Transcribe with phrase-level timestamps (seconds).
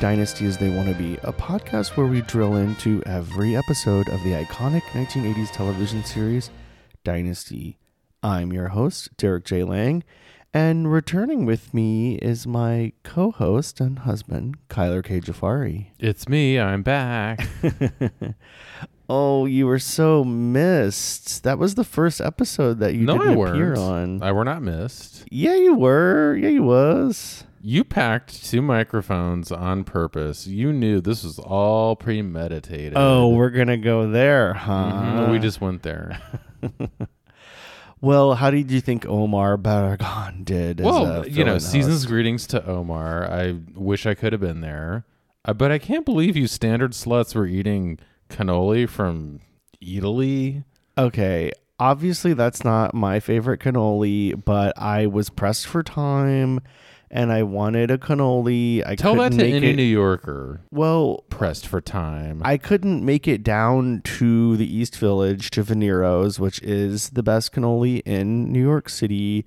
[0.00, 4.22] Dynasty as They Want to Be, a podcast where we drill into every episode of
[4.24, 6.50] the iconic 1980s television series,
[7.02, 7.78] Dynasty.
[8.22, 9.64] I'm your host, Derrik J.
[9.64, 10.04] Lang,
[10.52, 15.20] and returning with me is my co host and husband, Kyler K.
[15.20, 15.86] Jafari.
[15.98, 16.60] It's me.
[16.60, 17.46] I'm back.
[19.08, 21.42] oh, you were so missed.
[21.44, 23.78] That was the first episode that you no, didn't I appear weren't.
[23.78, 24.22] on.
[24.22, 25.24] I were not missed.
[25.30, 26.36] yeah, you were.
[26.36, 27.44] Yeah, you was.
[27.68, 30.46] You packed two microphones on purpose.
[30.46, 32.92] You knew this was all premeditated.
[32.94, 34.92] Oh, we're gonna go there, huh?
[34.92, 36.20] Mhm, we just went there.
[38.02, 40.80] Well, how did you think Omar Barragan did?
[40.80, 43.24] well, you know, fill-in season's greetings to Omar.
[43.28, 45.06] I wish I could have been there,
[45.46, 49.40] uh, but I can't believe you standard sluts were eating cannoli from
[49.82, 50.64] Eataly.
[50.98, 51.50] Okay,
[51.80, 56.60] obviously that's not my favorite cannoli, but I was pressed for time,
[57.10, 58.86] and I wanted a cannoli.
[58.86, 62.42] I Tell that to any it, New Yorker Well, pressed for time.
[62.44, 67.52] I couldn't make it down to the East Village to Veniero's, which is the best
[67.52, 69.44] cannoli in New York City.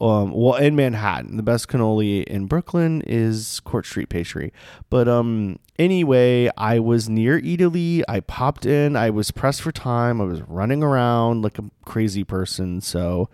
[0.00, 4.52] Um, well, in Manhattan, the best cannoli in Brooklyn is Court Street Pastry.
[4.90, 8.02] But um, anyway, I was near Eataly.
[8.08, 8.94] I popped in.
[8.94, 10.20] I was pressed for time.
[10.20, 12.80] I was running around like a crazy person.
[12.80, 13.28] So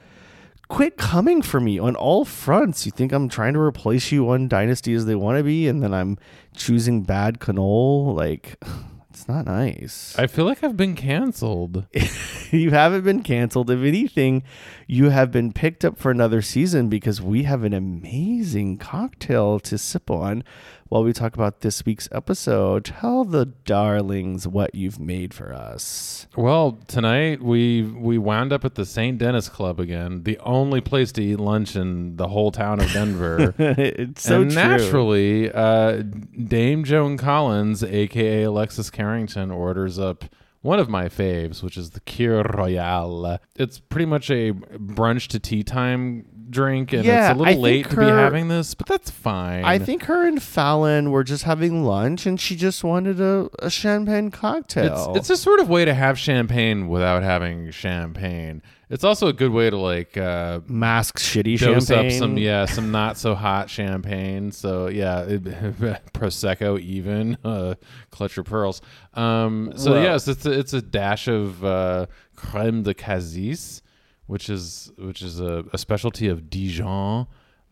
[0.68, 2.86] quit coming for me on all fronts.
[2.86, 5.82] You think I'm trying to replace you on Dynasty as they want to be, and
[5.82, 6.18] then I'm
[6.56, 8.14] choosing bad cannoli?
[8.14, 8.56] Like,
[9.10, 10.18] it's not nice.
[10.18, 11.86] I feel like I've been canceled.
[12.50, 13.70] you haven't been canceled.
[13.70, 14.42] If anything,
[14.86, 19.78] you have been picked up for another season because we have an amazing cocktail to
[19.78, 20.44] sip on
[20.88, 22.84] while we talk about this week's episode.
[22.84, 26.26] Tell the darlings what you've made for us.
[26.36, 29.18] Well, tonight we we wound up at the St.
[29.18, 33.54] Denis Club again, the only place to eat lunch in the whole town of Denver.
[33.58, 34.62] it's so and true.
[34.62, 36.02] naturally, uh,
[36.46, 40.24] Dame Joan Collins, aka Alexis Carrington, orders up
[40.64, 43.38] one of my faves, which is the Kir Royale.
[43.54, 47.84] It's pretty much a brunch to tea time drink, and Yeah, it's a little late
[47.86, 49.64] think to be having this, but that's fine.
[49.64, 53.68] I think her and Fallon were just having lunch, and she just wanted a, a
[53.68, 55.12] champagne cocktail.
[55.16, 58.62] It's, it's a sort of way to have champagne without having champagne.
[58.90, 62.12] It's also a good way to like uh, mask shitty dose champagne.
[62.12, 64.52] up some yeah some not so hot champagne.
[64.52, 65.42] So yeah, it,
[66.12, 67.74] prosecco even uh,
[68.10, 68.82] clutch your pearls.
[69.14, 73.82] Um, so Well- yes, it's a, it's a dash of uh, creme de cassis,
[74.26, 77.26] which is which is a, a specialty of Dijon.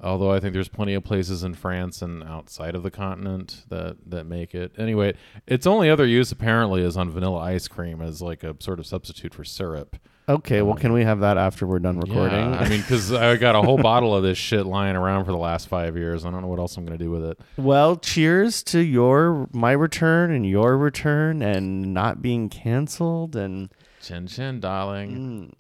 [0.05, 3.99] Although I think there's plenty of places in France and outside of the continent that
[4.07, 4.73] that make it.
[4.77, 5.15] Anyway,
[5.47, 8.87] its only other use apparently is on vanilla ice cream as like a sort of
[8.87, 9.97] substitute for syrup.
[10.29, 12.53] Okay, well, can we have that after we're done recording?
[12.53, 15.33] Yeah, I mean, because I got a whole bottle of this shit lying around for
[15.33, 16.25] the last five years.
[16.25, 17.41] I don't know what else I'm going to do with it.
[17.57, 23.69] well, cheers to your my return and your return and not being canceled and
[24.01, 25.11] Chin chin, darling.
[25.51, 25.53] mm,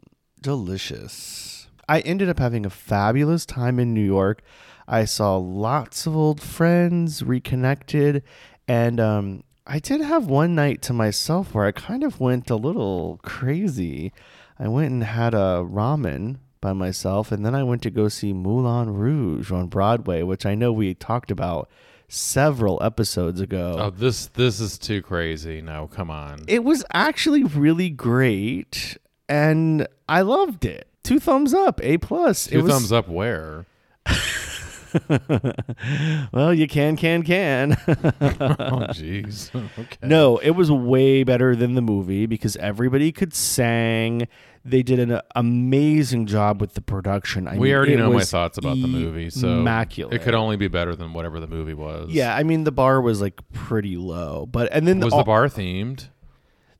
[0.42, 1.69] delicious.
[1.88, 4.42] I ended up having a fabulous time in New York.
[4.86, 8.22] I saw lots of old friends, reconnected,
[8.69, 12.56] and um, I did have one night to myself where I kind of went a
[12.56, 14.12] little crazy.
[14.58, 18.32] I went and had a ramen by myself, and then I went to go see
[18.32, 21.69] Moulin Rouge on Broadway, which I know we talked about
[22.09, 23.76] several episodes ago.
[23.78, 25.62] Oh, this this is too crazy.
[25.62, 26.44] No, come on.
[26.47, 28.97] It was actually really great,
[29.28, 30.88] and I loved it.
[31.03, 32.47] Two thumbs up, A plus.
[32.47, 33.09] Two was, thumbs up.
[33.09, 33.66] Where?
[36.33, 37.72] well, you can, can, can.
[37.88, 39.50] oh, jeez.
[39.78, 39.97] okay.
[40.03, 44.28] no, it was way better than the movie because everybody could sing.
[44.65, 47.48] They did an amazing job with the production.
[47.48, 50.15] I we mean, already know my thoughts about the movie, so immaculate.
[50.15, 52.10] it could only be better than whatever the movie was.
[52.13, 55.25] Yeah, I mean the bar was like pretty low, but and then Was all- the
[55.25, 56.09] bar themed?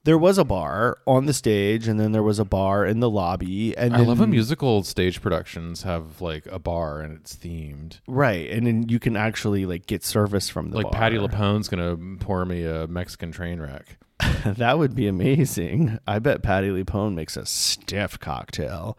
[0.04, 3.08] There was a bar on the stage, and then there was a bar in the
[3.08, 7.37] lobby, and I then, love when musical stage productions have like a bar and it's
[7.37, 8.00] themed.
[8.08, 10.93] right, and then you can actually like get service from the like bar.
[10.93, 13.99] Patti LuPone's gonna pour me a Mexican train wreck.
[14.45, 15.99] that would be amazing.
[16.07, 18.99] I bet Patti LuPone makes a stiff cocktail.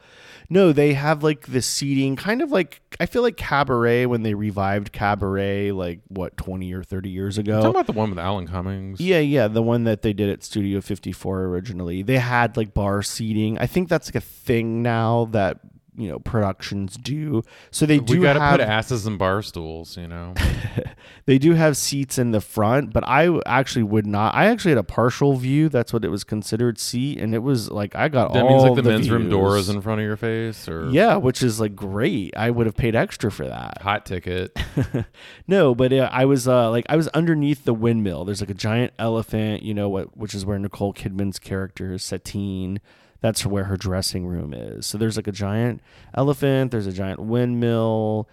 [0.49, 4.33] No, they have like the seating, kind of like I feel like Cabaret when they
[4.33, 7.57] revived Cabaret, like what twenty or thirty years ago.
[7.57, 8.99] Talking about the one with Alan Cummings.
[8.99, 12.03] Yeah, yeah, the one that they did at Studio 54 originally.
[12.03, 13.57] They had like bar seating.
[13.57, 15.59] I think that's like a thing now that
[15.95, 17.43] you know productions do.
[17.71, 20.33] So they do we got to have put asses in bar stools, you know.
[21.25, 24.33] they do have seats in the front, but I actually would not.
[24.35, 25.69] I actually had a partial view.
[25.69, 28.63] That's what it was considered seat, and it was like I got all that means
[28.63, 31.43] like the, the men's room door is in front of your face, or Yeah, which
[31.43, 32.35] is like great.
[32.35, 33.81] I would have paid extra for that.
[33.81, 34.57] hot ticket.
[35.47, 38.25] no, but uh, I was uh, like I was underneath the windmill.
[38.25, 42.79] There's like a giant elephant, you know what, which is where Nicole Kidman's character Satine.
[43.23, 44.85] That's where her dressing room is.
[44.85, 45.81] So there's like a giant
[46.13, 46.71] elephant.
[46.71, 48.27] There's a giant windmill.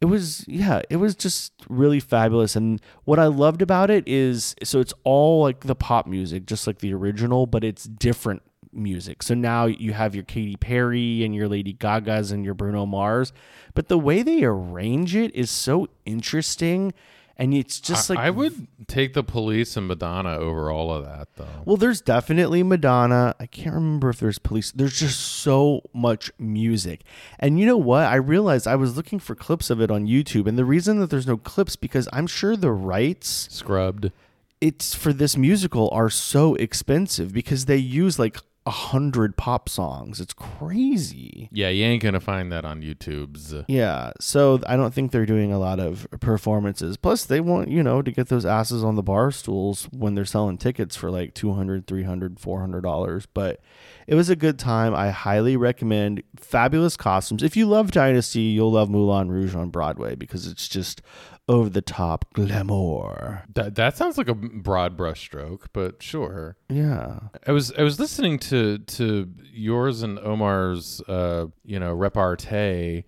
[0.00, 2.54] It was yeah, it was just really fabulous.
[2.54, 6.68] And what I loved about it is so it's all like the pop music, just
[6.68, 8.40] like the original, but it's different
[8.72, 9.24] music.
[9.24, 13.32] So now you have your Katy Perry and your Lady Gaga's and your Bruno Mars,
[13.74, 16.94] but the way they arrange it is so interesting
[17.38, 21.04] and it's just I, like I would take the police and Madonna over all of
[21.04, 21.46] that, though.
[21.66, 23.34] well, there's definitely Madonna.
[23.38, 24.72] I can't remember if there's police.
[24.72, 27.02] There's just so much music.
[27.38, 28.04] And you know what?
[28.04, 30.46] I realized I was looking for clips of it on YouTube.
[30.46, 34.12] And the reason that there's no clips because I'm sure the rights Scrubbed.
[34.60, 40.20] it's for this musical are so expensive because they use like a hundred pop songs.
[40.20, 41.48] It's crazy.
[41.52, 43.54] Yeah, you ain't gonna find that on YouTube's.
[43.68, 46.96] Yeah, so I don't think they're doing a lot of performances.
[46.96, 50.24] Plus, they want, you know, to get those asses on the bar stools when they're
[50.24, 53.26] selling tickets for like 200 300 $400.
[53.32, 53.60] But
[54.06, 54.94] it was a good time.
[54.94, 57.42] I highly recommend fabulous costumes.
[57.42, 61.02] If you love Dynasty, you'll love Moulin Rouge on Broadway because it's just
[61.48, 63.44] over the top glamour.
[63.54, 66.56] That that sounds like a broad brushstroke, but sure.
[66.68, 67.20] Yeah.
[67.46, 73.04] I was I was listening to to yours and Omar's uh you know repartee,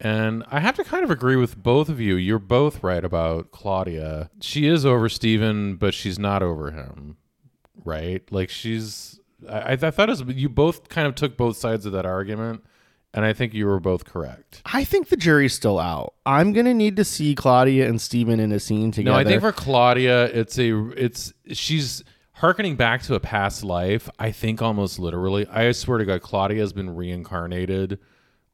[0.00, 2.16] and I have to kind of agree with both of you.
[2.16, 4.30] You're both right about Claudia.
[4.40, 7.16] She is over Steven, but she's not over him,
[7.84, 8.22] right?
[8.32, 9.20] Like she's.
[9.48, 12.64] I, I thought it was, you both kind of took both sides of that argument,
[13.14, 14.60] and I think you were both correct.
[14.66, 16.14] I think the jury's still out.
[16.26, 19.14] I'm going to need to see Claudia and Steven in a scene together.
[19.14, 22.02] No, I think for Claudia, it's a it's she's
[22.32, 24.10] harkening back to a past life.
[24.18, 25.46] I think almost literally.
[25.46, 27.98] I swear to God, Claudia has been reincarnated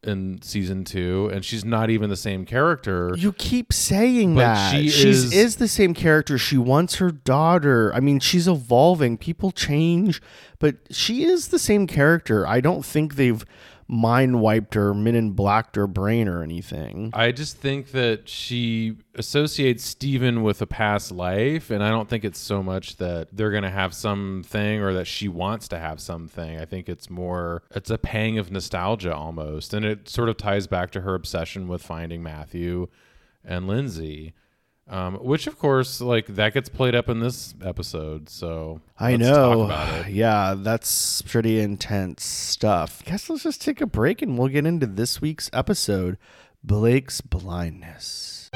[0.02, 3.14] in season two, and she's not even the same character.
[3.18, 4.70] You keep saying that.
[4.72, 6.38] she She is- is, the same character.
[6.38, 7.92] She wants her daughter.
[7.94, 9.18] I mean, she's evolving.
[9.18, 10.22] People change,
[10.58, 12.46] but she is the same character.
[12.46, 13.44] I don't think they've
[13.90, 17.10] mind wiped her, men in blacked her brain or anything.
[17.12, 22.24] I just think that she associates Steven with a past life, and I don't think
[22.24, 26.58] it's so much that they're gonna have something or that she wants to have something.
[26.58, 30.68] I think it's more it's a pang of nostalgia almost, and it sort of ties
[30.68, 32.86] back to her obsession with finding Matthew
[33.44, 34.34] and Lindsay.
[34.90, 38.28] Um, which of course, like that gets played up in this episode.
[38.28, 39.54] So I know.
[39.54, 40.12] Talk about it.
[40.12, 43.02] Yeah, that's pretty intense stuff.
[43.06, 46.18] I Guess let's just take a break and we'll get into this week's episode
[46.64, 48.50] Blake's Blindness.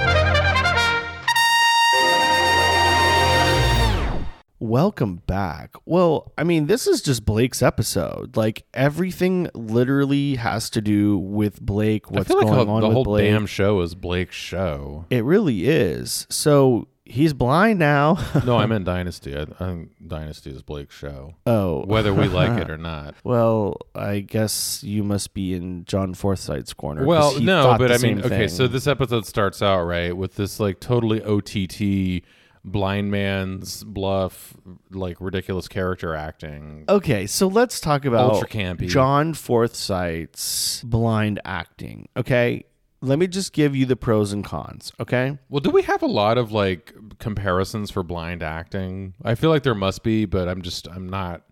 [4.64, 5.75] Welcome back.
[5.84, 8.34] Well, I mean, this is just Blake's episode.
[8.34, 12.94] Like everything literally has to do with Blake, what's like going the, on the with
[12.94, 13.31] whole Blake.
[13.31, 15.05] damn show is Blake's show.
[15.11, 16.26] It really is.
[16.31, 18.16] So he's blind now.
[18.46, 19.37] No, I meant Dynasty.
[19.37, 23.16] I, I think Dynasty is Blake's show, oh, whether we like it or not.
[23.22, 27.04] Well, I guess you must be in John Forsythe's corner.
[27.04, 28.49] Well, no, but I mean, okay, thing.
[28.49, 32.25] so this episode starts out right with this like totally OTT
[32.64, 34.54] blind man's bluff,
[34.90, 36.85] like ridiculous character acting.
[36.88, 38.88] okay, so let's talk about Ultra campy.
[38.88, 42.09] John Forsythe's blind acting.
[42.16, 42.64] Okay,
[43.00, 44.92] let me just give you the pros and cons.
[44.99, 49.14] Okay, Well, do we have a lot of like comparisons for blind acting?
[49.23, 51.42] I feel like there must be, but I'm just I'm not.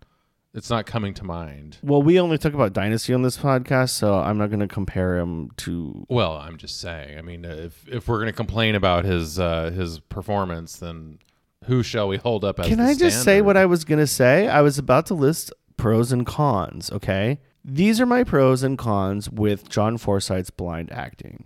[0.53, 1.77] It's not coming to mind.
[1.81, 5.17] well, we only talk about Dynasty on this podcast, so I'm not going to compare
[5.17, 6.05] him to.
[6.09, 7.17] Well, I'm just saying.
[7.17, 11.17] I mean, if if we're gonna complain about his uh, his performance, then
[11.65, 12.67] who shall we hold up as?
[12.67, 14.47] Can I just say what I was going to say?
[14.47, 17.39] I was about to list pros and cons, okay?
[17.65, 21.45] These are my pros and cons with John Forsythe's blind acting.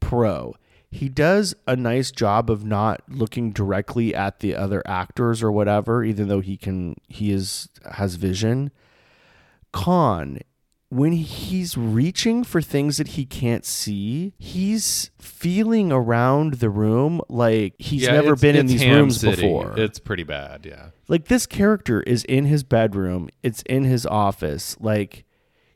[0.00, 0.54] Pro.
[0.90, 6.02] He does a nice job of not looking directly at the other actors or whatever,
[6.02, 8.70] even though he can he is has vision.
[9.72, 10.38] Con.
[10.90, 17.74] When he's reaching for things that he can't see, he's feeling around the room like
[17.78, 19.42] he's Yeah, never it's- been in these rooms City.
[19.42, 19.74] before.
[19.78, 20.64] It's pretty bad.
[20.64, 20.86] Yeah.
[21.06, 25.24] like this character is in his bedroom it's in his office like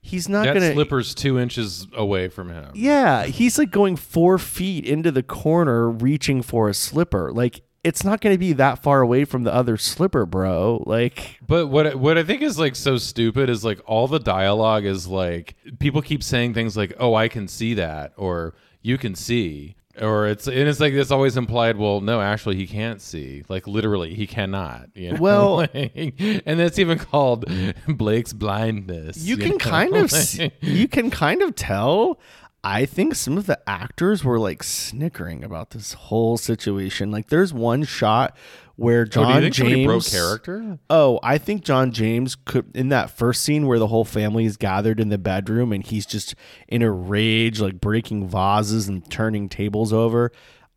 [0.03, 2.71] he's not that gonna slipper's two inches away from him.
[2.75, 8.05] yeah he's like going four feet into the corner reaching for a slipper like it's
[8.05, 10.85] not going to be that far away from the other slipper, bro.
[10.87, 14.85] Like, But what what I think is like so stupid is like all the dialogue
[14.85, 19.15] is like people keep saying things like, "Oh, I can see that," or "You can
[19.17, 21.77] see," or it's and it's like it's always implied.
[21.77, 23.45] Well, no, actually, he can't see.
[23.49, 24.89] Like literally, he cannot.
[24.95, 25.19] You know?
[25.21, 26.15] Well- Like,
[26.47, 27.45] and that's even called
[27.87, 29.19] Blake's blindness.
[29.19, 29.59] you can know?
[29.59, 30.13] kind of
[30.63, 32.19] you can kind of tell
[32.65, 37.53] i think some of the actors were like snickering about this whole situation like there's
[37.53, 38.37] one shot
[38.77, 40.79] where Oh, john think james broke character?
[40.91, 44.57] oh i think john james could in that first scene where the whole family is
[44.57, 46.35] gathered in the bedroom and he's just
[46.69, 50.31] in a rage like breaking vases and turning tables over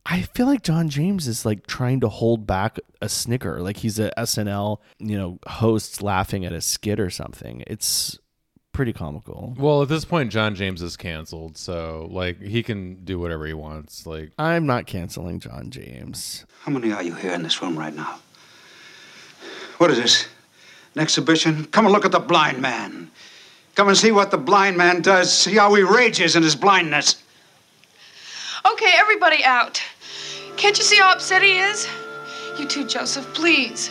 [0.08, 3.98] I feel like John James is like trying to hold back a snicker, like he's
[3.98, 7.64] a SNL, you know, host laughing at a skit or something.
[7.66, 8.20] It's
[8.76, 9.56] pretty comical.
[9.58, 13.54] Well, at this point, John James is canceled, so like he can do whatever he
[13.54, 14.06] wants.
[14.06, 16.46] Like I'm not canceling John James.
[16.62, 18.20] How many are you here in this room right now?
[19.78, 20.28] What is this?
[20.94, 21.66] An exhibition?
[21.66, 23.12] Come and look at the blind man.
[23.76, 25.32] Come and see what the blind man does.
[25.32, 27.24] See how he rages in his blindness.
[28.70, 29.82] Okay, everybody out.
[30.58, 31.88] Can't you see how upset he is?
[32.60, 33.90] You too, Joseph, please.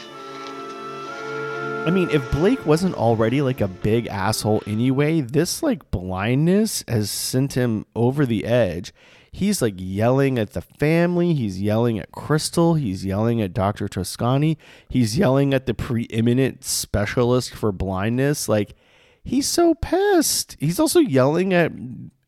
[1.86, 7.10] I mean, if Blake wasn't already like a big asshole anyway, this like blindness has
[7.10, 8.94] sent him over the edge.
[9.30, 11.34] He's like yelling at the family.
[11.34, 12.74] He's yelling at Crystal.
[12.74, 13.86] He's yelling at Dr.
[13.86, 14.56] Toscanni.
[14.88, 18.48] He's yelling at the preeminent specialist for blindness.
[18.48, 18.74] Like,
[19.22, 20.56] he's so pissed.
[20.60, 21.72] He's also yelling at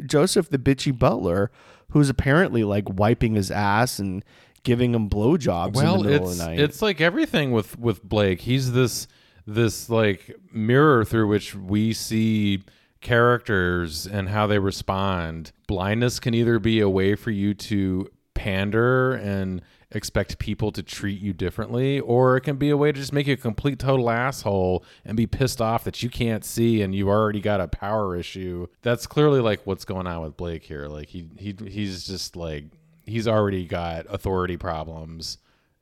[0.05, 1.51] Joseph, the bitchy butler,
[1.91, 4.23] who's apparently like wiping his ass and
[4.65, 6.61] giving him blowjobs in the middle it's of the night.
[6.61, 8.41] it's like everything with with Blake.
[8.43, 9.07] He's this
[9.47, 12.63] this like mirror through which we see
[13.01, 15.53] characters and how they respond.
[15.67, 19.63] Blindness can either be a way for you to pander and
[19.93, 23.29] expect people to treat you differently or it can be a way to just make
[23.29, 27.09] you a complete total asshole and be pissed off that you can't see and you
[27.09, 28.67] already got a power issue.
[28.83, 30.89] That's clearly like what's going on with blake here.
[30.89, 32.65] Like he, he he's just like
[33.05, 35.39] he's already got authority problems.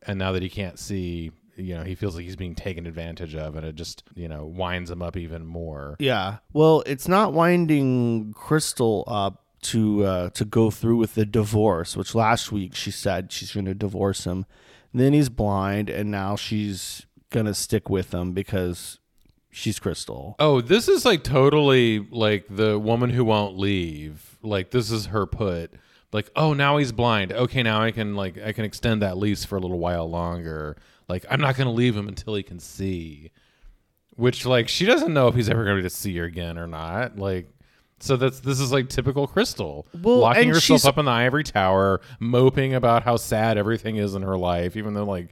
[0.06, 3.34] And now that he can't see you know he feels like he's being taken advantage
[3.34, 6.38] of and it just you know winds him up even more Yeah.
[6.52, 12.14] Well, it's not winding Crystal up to uh, to go through with the divorce, which
[12.14, 14.46] last week she said she's going to divorce him.
[14.92, 18.98] then he's blind, and now she's gonna stick with him because
[19.50, 20.36] she's Crystal.
[20.38, 24.38] Oh, this is like totally like the woman who won't leave.
[24.42, 25.72] Like this is her put.
[26.12, 27.32] Like, oh, now he's blind.
[27.32, 30.76] Okay, now I can like I can extend that lease for a little while longer.
[31.08, 33.30] Like I'm not going to leave him until he can see.
[34.16, 36.58] Which like she doesn't know if he's ever going to be to see her again
[36.58, 37.18] or not.
[37.18, 37.48] Like
[38.00, 39.86] so that's this is like typical Crystal.
[40.00, 44.22] Well, locking herself up in the ivory tower, moping about how sad everything is in
[44.22, 45.30] her life even though like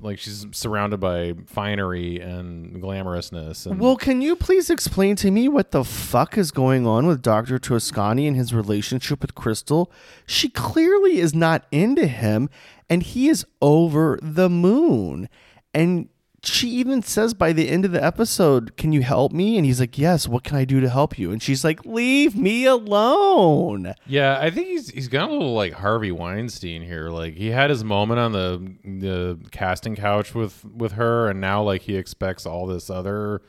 [0.00, 5.48] like she's surrounded by finery and glamorousness and Well, can you please explain to me
[5.48, 7.58] what the fuck is going on with Dr.
[7.58, 9.92] Toscanni and his relationship with Crystal?
[10.26, 12.48] She clearly is not into him,
[12.88, 15.28] and he is over the moon.
[15.74, 16.08] And
[16.46, 19.56] she even says by the end of the episode, Can you help me?
[19.56, 21.30] And he's like, Yes, what can I do to help you?
[21.30, 23.94] And she's like, Leave me alone.
[24.06, 27.10] Yeah, I think he's he's got a little like Harvey Weinstein here.
[27.10, 31.62] Like he had his moment on the the casting couch with with her, and now
[31.62, 33.42] like he expects all this other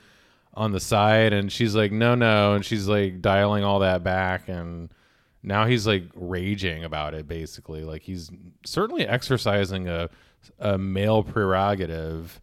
[0.54, 4.48] on the side, and she's like, no, no, and she's like dialing all that back,
[4.48, 4.90] and
[5.44, 7.28] now he's like raging about it.
[7.28, 8.32] Basically, like he's
[8.66, 10.10] certainly exercising a
[10.60, 12.42] a male prerogative.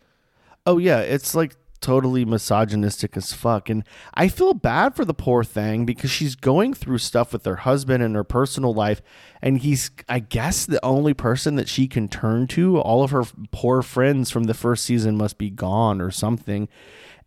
[0.67, 5.43] Oh yeah, it's like totally misogynistic as fuck and I feel bad for the poor
[5.43, 9.03] thing because she's going through stuff with her husband and her personal life
[9.43, 12.79] and he's I guess the only person that she can turn to.
[12.79, 16.69] All of her poor friends from the first season must be gone or something.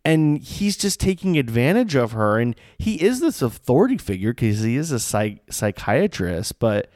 [0.06, 4.76] And he's just taking advantage of her and he is this authority figure because he
[4.76, 6.88] is a psych- psychiatrist but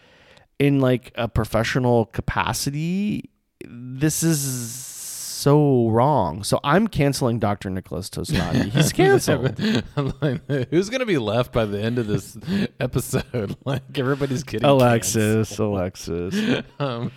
[0.59, 3.29] in like a professional capacity
[3.69, 5.00] this is
[5.41, 6.45] so wrong.
[6.45, 7.71] So I'm canceling Dr.
[7.71, 8.71] Nicholas Toscanni.
[8.71, 9.59] He's canceled.
[10.71, 12.37] Who's gonna be left by the end of this
[12.81, 13.57] episode?
[13.65, 16.63] Like everybody's getting Alexis, Alexis.
[16.79, 17.11] um,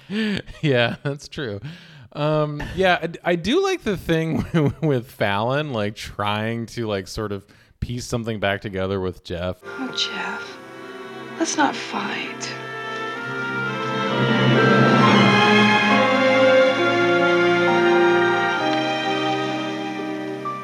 [0.62, 1.60] yeah, that's true.
[2.14, 4.46] Um, yeah, I, I do like the thing
[4.82, 7.46] with Fallon, like trying to like sort of
[7.80, 9.58] piece something back together with Jeff.
[9.64, 10.58] Oh, Jeff,
[11.40, 12.54] let's not fight.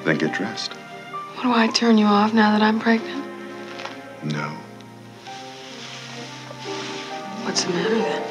[0.09, 0.73] Then get dressed.
[0.73, 3.23] What do I turn you off now that I'm pregnant?
[4.23, 4.49] No.
[7.45, 8.23] What's the matter then?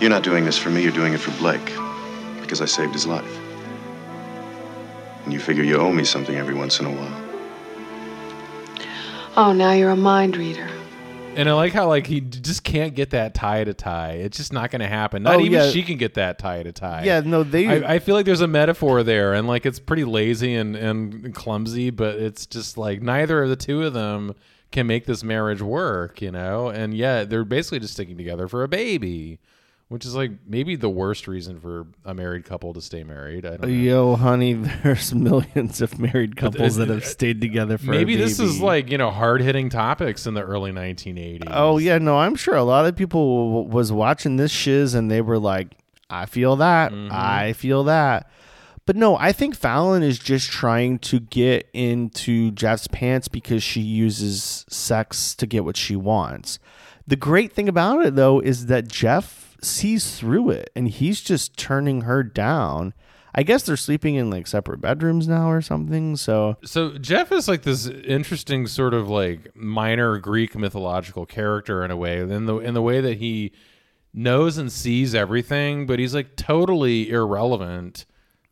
[0.00, 1.74] You're not doing this for me, you're doing it for Blake.
[2.40, 3.36] Because I saved his life.
[5.24, 7.22] And you figure you owe me something every once in a while.
[9.36, 10.70] Oh, now you're a mind reader.
[11.34, 14.12] And I like how like he d- just can't get that tie to tie.
[14.12, 15.22] It's just not going to happen.
[15.22, 15.70] Not Oh, even yeah.
[15.70, 17.04] she can get that tie to tie.
[17.04, 17.66] Yeah, no, they.
[17.66, 21.34] I, I feel like there's a metaphor there, and like it's pretty lazy and, and
[21.34, 24.34] clumsy, but it's just like neither of the two of them
[24.72, 26.68] can make this marriage work, you know?
[26.68, 29.38] And yet they're basically just sticking together for a baby,
[29.92, 33.44] which is like maybe the worst reason for a married couple to stay married.
[33.44, 33.68] I don't know.
[33.68, 37.92] Yo, honey, there's millions of married couples that have stayed together for.
[37.92, 41.42] a Maybe this is like, you know, hard hitting topics in the early 1980s.
[41.48, 45.10] Oh yeah, no, I'm sure a lot of people w- was watching this shiz and
[45.10, 45.76] they were like,
[46.08, 47.10] "I feel that, Mm-hmm.
[47.12, 48.30] I feel that."
[48.84, 53.80] But no, I think Fallon is just trying to get into Jeff's pants because she
[53.80, 56.58] uses sex to get what she wants.
[57.06, 61.56] The great thing about it though is that Jeff sees through it and he's just
[61.56, 62.94] turning her down.
[63.34, 66.16] I guess they're sleeping in like separate bedrooms now or something.
[66.16, 71.90] So So Jeff is like this interesting sort of like minor Greek mythological character in
[71.90, 73.52] a way, in the in the way that he
[74.12, 78.04] knows and sees everything, but he's like totally irrelevant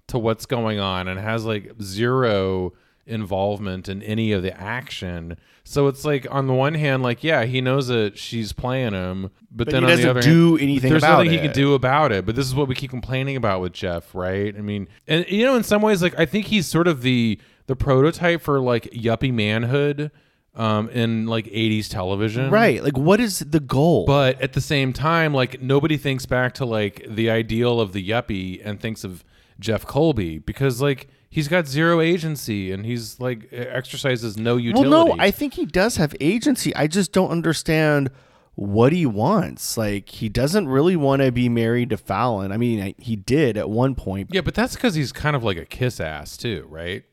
[0.06, 2.72] to what's going on and has like zero
[3.10, 5.36] involvement in any of the action.
[5.64, 9.30] So it's like on the one hand, like yeah, he knows that she's playing him,
[9.50, 11.52] but, But then he on doesn't the other do hand, anything there's nothing he can
[11.52, 12.24] do about it.
[12.24, 14.56] But this is what we keep complaining about with Jeff, right?
[14.56, 17.38] I mean, and you know, in some ways, like I think he's sort of the
[17.66, 20.10] the prototype for like yuppie manhood
[20.56, 24.04] um in like 80s television right, like what is the goal?
[24.04, 28.08] but at the same time like nobody thinks back to like the ideal of the
[28.08, 29.24] yuppie and thinks of
[29.60, 35.06] jeff colby because like he's got zero agency and he's like exercises no utility Well,
[35.06, 36.74] no, I think he does have agency.
[36.74, 38.10] I just don't understand
[38.56, 39.78] what he wants.
[39.78, 42.52] Like, he doesn't really want to be married to Fallon.
[42.52, 44.30] I mean, I, he did at one point.
[44.32, 47.04] yeah but that's because he's kind of like a kiss ass too right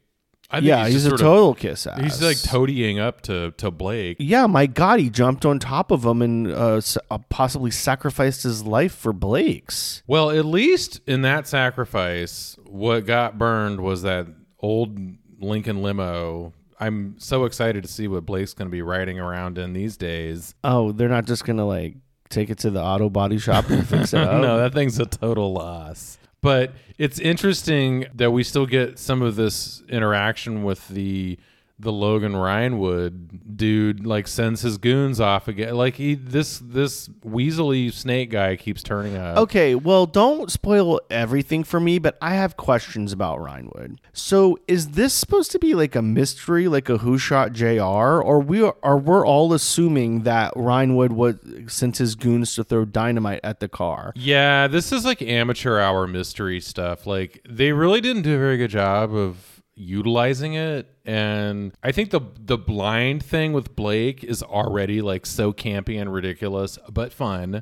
[0.50, 2.00] I yeah, he's, just a sort of- total kiss ass.
[2.02, 6.06] he's like toadying up to to blake yeah, my God, he jumped on top of
[6.06, 6.80] him and uh,
[7.12, 10.04] uh, possibly sacrificed his life for Blake's.
[10.08, 14.28] Well, at least in that sacrifice, what got burned was that
[14.60, 14.98] old
[15.40, 16.54] Lincoln limo.
[16.80, 20.54] I'm so excited to see what Blake's going to be riding around in these days.
[20.64, 21.96] Oh, they're not just gonna like
[22.30, 24.42] take it to the auto body shop and fix it up.
[24.42, 26.18] no, that thing's a total loss.
[26.48, 31.38] But it's interesting that we still get some of this interaction with the
[31.80, 35.76] the Logan Rhinewood dude like sends his goons off again.
[35.76, 39.38] Like he this this weaselly snake guy keeps turning up.
[39.38, 43.98] Okay, well, don't spoil everything for me, but I have questions about Rhinewood.
[44.14, 48.40] So, is this supposed to be like a mystery, like a Who Shot J.R., or
[48.40, 51.36] we are, or we're all assuming that Rhinewood was
[51.72, 54.14] sent his goons to throw dynamite at the car?
[54.16, 57.06] Yeah, this is like amateur hour mystery stuff.
[57.06, 62.10] Like they really didn't do a very good job of utilizing it and I think
[62.10, 67.62] the the blind thing with Blake is already like so campy and ridiculous but fun.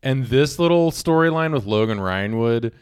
[0.00, 2.72] And this little storyline with Logan Rhinewood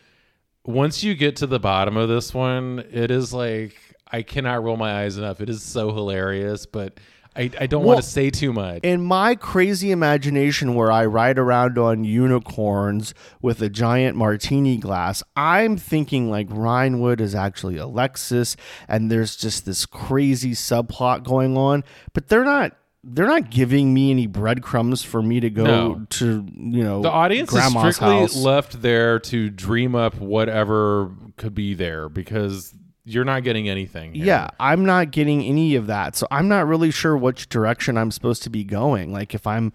[0.67, 3.77] once you get to the bottom of this one, it is like
[4.11, 5.41] I cannot roll my eyes enough.
[5.41, 6.99] It is so hilarious, but
[7.37, 8.81] I, I don't Well, want to say too much.
[8.83, 15.23] In my crazy imagination, where I ride around on unicorns with a giant martini glass,
[15.37, 18.57] I'm thinking like Rhinewood is actually Alexis,
[18.89, 21.85] and there's just this crazy subplot going on.
[22.13, 22.73] But they're not.
[23.09, 26.07] They're not giving me any breadcrumbs for me to go No.
[26.11, 28.35] to, you know, the audience is strictly house.
[28.35, 32.75] left there to dream up whatever could be there because
[33.07, 34.15] you're not getting anything.
[34.15, 34.27] here.
[34.27, 36.17] Yeah, I'm not getting any of that.
[36.17, 39.13] So I'm not really sure which direction I'm supposed to be going.
[39.13, 39.73] Like if I'm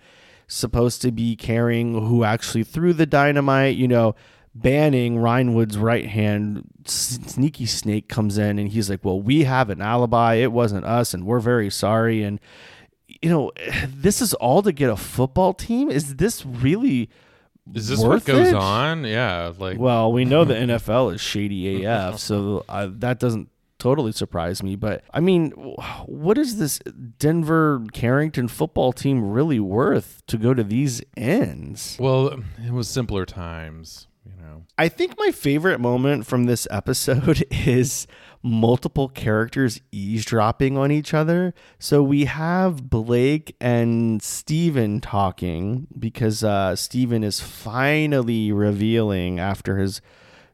[0.47, 4.15] supposed to be carrying who actually threw the dynamite, you know,
[4.53, 9.81] banning Rhinewood's right hand sneaky snake comes in and he's like, "Well, we have an
[9.81, 10.35] alibi.
[10.35, 12.37] It wasn't us and we're very sorry." And
[13.21, 13.51] you know,
[13.87, 15.89] this is all to get a football team?
[15.89, 17.09] Is this really
[17.73, 18.55] Is this what goes it?
[18.55, 19.03] on?
[19.03, 24.11] Yeah, like Well, we know the NFL is shady AF, so uh, that doesn't totally
[24.11, 24.75] surprise me.
[24.75, 25.51] But I mean,
[26.05, 26.79] what is this
[27.17, 31.97] Denver Carrington football team really worth to go to these ends?
[31.99, 34.63] well, it was simpler times, you know.
[34.77, 38.07] I think my favorite moment from this episode is
[38.43, 41.53] multiple characters eavesdropping on each other.
[41.79, 50.01] So we have Blake and Steven talking because uh, Steven is finally revealing after his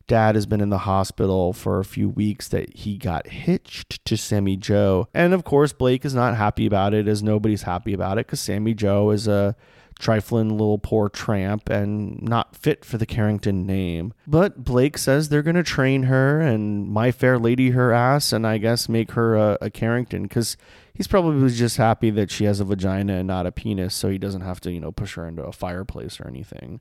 [0.08, 4.18] dad has been in the hospital for a few weeks that he got hitched to
[4.18, 5.08] Sammy Jo.
[5.14, 8.40] And of course, Blake is not happy about it, as nobody's happy about it, because
[8.40, 9.56] Sammy Jo is a
[9.98, 14.14] trifling little poor tramp and not fit for the Carrington name.
[14.26, 18.46] But Blake says they're going to train her and My Fair Lady her ass and
[18.46, 20.58] I guess make her a, a Carrington because
[20.94, 24.18] he's probably just happy that she has a vagina and not a penis so he
[24.18, 26.80] doesn't have to, you know, push her into a fireplace or anything.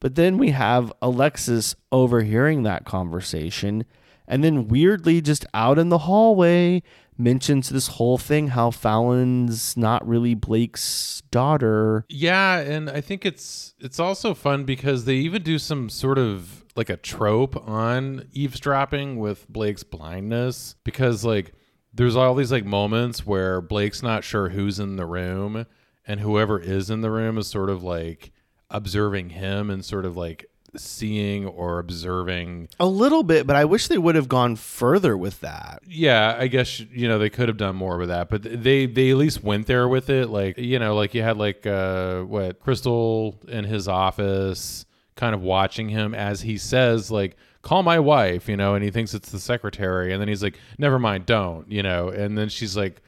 [0.00, 3.84] But then we have Alexis overhearing that conversation
[4.26, 6.82] and then weirdly just out in the hallway
[7.16, 12.04] mentions this whole thing how Fallon's not really Blake's daughter.
[12.08, 16.64] Yeah, and I think it's it's also fun because they even do some sort of
[16.76, 21.52] like a trope on eavesdropping with Blake's blindness because like
[21.92, 25.66] there's all these like moments where Blake's not sure who's in the room
[26.06, 28.32] and whoever is in the room is sort of like
[28.70, 32.68] observing him and sort of like seeing or observing.
[32.80, 35.82] A little bit but i wish they would have gone further with that.
[35.86, 39.10] Yeah i guess you know they could have done more with that but they they
[39.10, 40.28] at least went there with it.
[40.28, 44.84] Like you know like you had like uh what crystal in his office
[45.16, 48.90] kind of watching him as he says like call my wife you know and he
[48.90, 52.48] thinks it's the secretary and then he's like never mind don't you know and then
[52.48, 53.00] she's like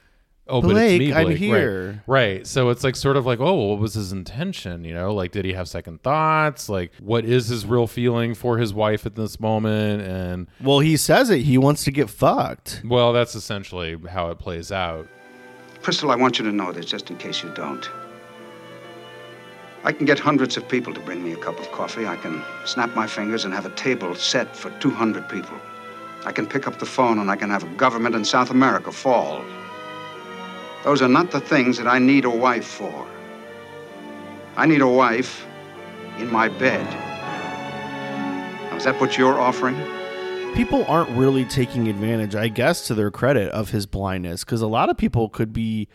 [0.49, 2.01] oh, but it's Blake, me, I'm here.
[2.05, 2.35] Right.
[2.35, 2.47] right.
[2.47, 4.83] So it's like sort of like, oh, well, what was his intention?
[4.83, 6.69] You know, like, did he have second thoughts?
[6.69, 10.01] Like, what is his real feeling for his wife at this moment?
[10.03, 11.41] And well, he says it.
[11.41, 12.81] He wants to get fucked.
[12.85, 15.07] well, that's essentially how it plays out.
[15.81, 17.89] Crystal, I want you to know this just in case you don't.
[19.83, 22.05] I can get hundreds of people to bring me a cup of coffee.
[22.05, 25.57] I can snap my fingers and have a table set for 200 people.
[26.25, 28.91] I can pick up the phone and I can have a government in South America
[28.91, 29.45] fall.
[30.83, 33.07] Those are not the things that I need a wife for.
[34.55, 35.45] I need a wife
[36.17, 36.85] in my bed.
[38.69, 39.75] Now, is that what you're offering?
[40.55, 44.67] People aren't really taking advantage, I guess, to their credit of his blindness because a
[44.67, 45.87] lot of people could be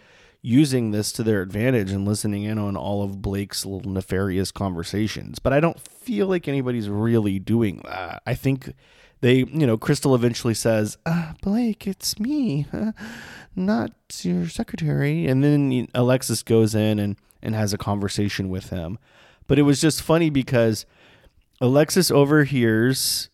[0.42, 5.38] using this to their advantage and listening in on all of Blake's little nefarious conversations.
[5.38, 8.22] But I don't feel like anybody's really doing that.
[8.26, 8.72] I think
[9.20, 12.66] they, you know, Crystal eventually says, uh, Blake, it's me,
[13.54, 15.26] not your secretary.
[15.26, 18.98] And then Alexis goes in and, and has a conversation with him.
[19.46, 20.86] But it was just funny because
[21.60, 23.30] Alexis overhears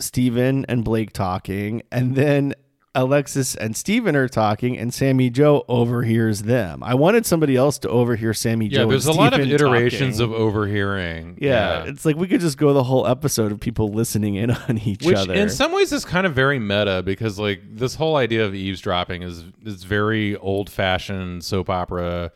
[0.00, 2.54] Steven and Blake talking, and then
[2.94, 6.82] Alexis and Steven are talking, and Sammy Jo overhears them.
[6.82, 8.88] I wanted somebody else to overhear Sammy Yeah, Joe.
[8.88, 10.34] there's and a lot of iterations talking.
[10.34, 11.38] of overhearing.
[11.40, 14.78] Yeah, it's like we could just go the whole episode of people listening in on
[14.78, 15.34] each Which other.
[15.34, 19.22] in some ways is kind of very meta because like this whole idea of eavesdropping
[19.22, 22.32] is is very old fashioned soap opera,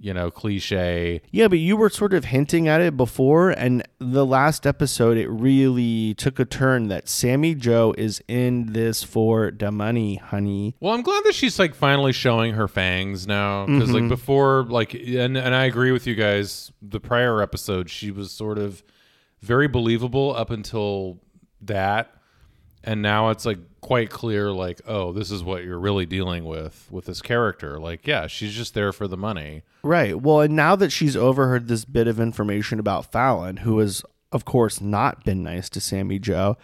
[0.00, 1.20] you know, cliche.
[1.30, 5.28] yeah, but you were sort of hinting at it before, and the last episode it
[5.28, 10.74] really took a turn that Sammy Jo is in this for the money, honey.
[10.80, 14.08] Well, I'm glad that she's like finally showing her fangs now because like mm-hmm.
[14.08, 16.72] before, like, and and I agree with you guys.
[16.80, 18.82] The prior episode, she was sort of
[19.42, 21.20] very believable up until
[21.62, 22.14] that,
[22.82, 26.86] and now it's like quite clear, like, oh, this is what you're really dealing with
[26.90, 27.78] with this character.
[27.78, 29.62] Like, yeah, she's just there for the money.
[29.82, 30.20] Right.
[30.20, 34.44] Well, and now that she's overheard this bit of information about Fallon, who has, of
[34.44, 36.56] course, not been nice to Sammy Jo,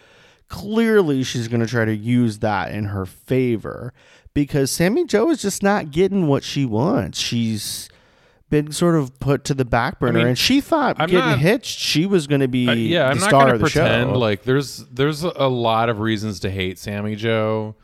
[0.47, 3.93] clearly she's going to try to use that in her favor
[4.33, 7.19] because Sammy Jo is just not getting what she wants.
[7.19, 7.89] She's
[8.49, 11.39] been sort of put to the back burner, mean, and she thought I'm getting not-
[11.39, 14.17] hitched, she was going to be Uh, yeah, I'm not of the pretend show.
[14.17, 17.75] like there's there's a lot of reasons to hate Sammy Jo,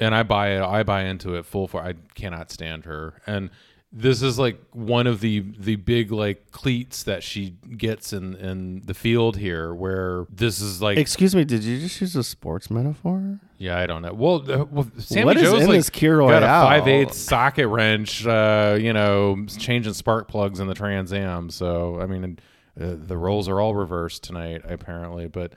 [0.00, 0.62] and I buy it.
[0.62, 1.82] I buy into it full for.
[1.82, 3.50] I cannot stand her, and
[3.94, 8.80] this is like one of the the big like cleats that she gets in in
[8.86, 12.70] the field here, where this is like Excuse me, did you just use a sports
[12.70, 13.38] metaphor?
[13.58, 14.14] yeah, I don't know.
[14.14, 16.62] Well, uh, well Sammy What is Joe's in like this Kir got a Royale?
[16.66, 21.50] five eight socket wrench, uh, you know, changing spark plugs in the Trans Am.
[21.50, 22.38] So I mean,
[22.80, 25.28] uh, the roles are all reversed tonight apparently.
[25.28, 25.52] But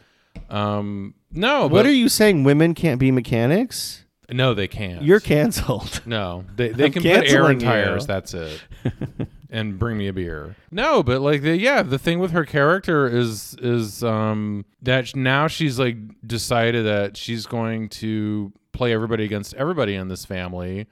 [0.50, 2.44] um, no, What but- are you saying?
[2.44, 4.05] Women can't be mechanics?
[4.32, 5.04] No, they can't.
[5.04, 6.02] You're canceled.
[6.06, 7.20] no, they they I'm can put air
[7.52, 7.66] in canceling you.
[7.66, 8.08] tires.
[8.08, 8.62] That's it.
[9.50, 10.56] and bring me a beer.
[10.72, 15.48] No, but like the yeah, the thing with her character is is um that now
[15.48, 20.88] she's like decided that she's going to play everybody against everybody in this family,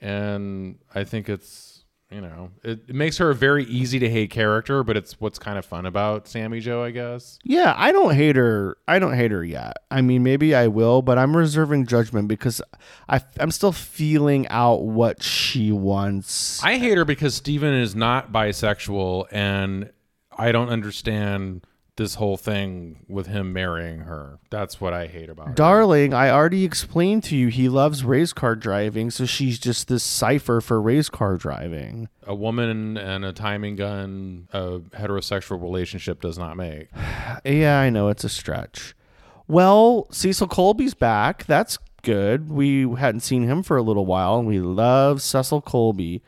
[0.00, 1.73] and I think it's
[2.14, 5.38] you know it, it makes her a very easy to hate character, but it's what's
[5.38, 7.40] kind of fun about Sammy Jo, I guess.
[7.42, 8.78] Yeah, I don't hate her.
[8.86, 9.78] I don't hate her yet.
[9.90, 12.62] I mean, maybe I will, but I'm reserving judgment because
[13.08, 16.62] I, I'm still feeling out what she wants.
[16.62, 19.90] I hate her because Steven is not bisexual and
[20.36, 24.38] I don't understand this whole thing with him marrying her.
[24.50, 25.54] That's what I hate about it.
[25.54, 30.02] Darling, I already explained to you he loves race car driving, so she's just this
[30.02, 32.08] cipher for race car driving.
[32.26, 36.88] A woman and a timing gun, a heterosexual relationship does not make.
[37.44, 38.94] Yeah, I know it's a stretch.
[39.46, 41.44] Well, Cecil Colby's back.
[41.44, 42.48] That's good.
[42.48, 46.22] We hadn't seen him for a little while, and we love Cecil Colby.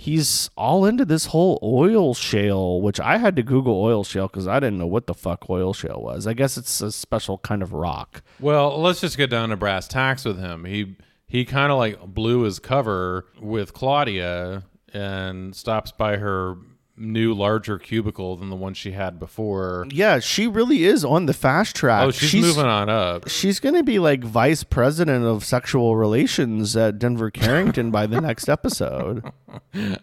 [0.00, 4.48] He's all into this whole oil shale, which I had to Google oil shale because
[4.48, 6.26] I didn't know what the fuck oil shale was.
[6.26, 8.22] I guess it's a special kind of rock.
[8.40, 10.64] Well, let's just get down to brass tacks with him.
[10.64, 16.56] He he kind of like blew his cover with Claudia and stops by her
[17.00, 19.86] new larger cubicle than the one she had before.
[19.90, 22.04] Yeah, she really is on the fast track.
[22.04, 23.28] Oh, she's, moving on up.
[23.28, 28.20] She's going to be like vice president of sexual relations at Denver Carrington by the
[28.20, 29.30] next episode.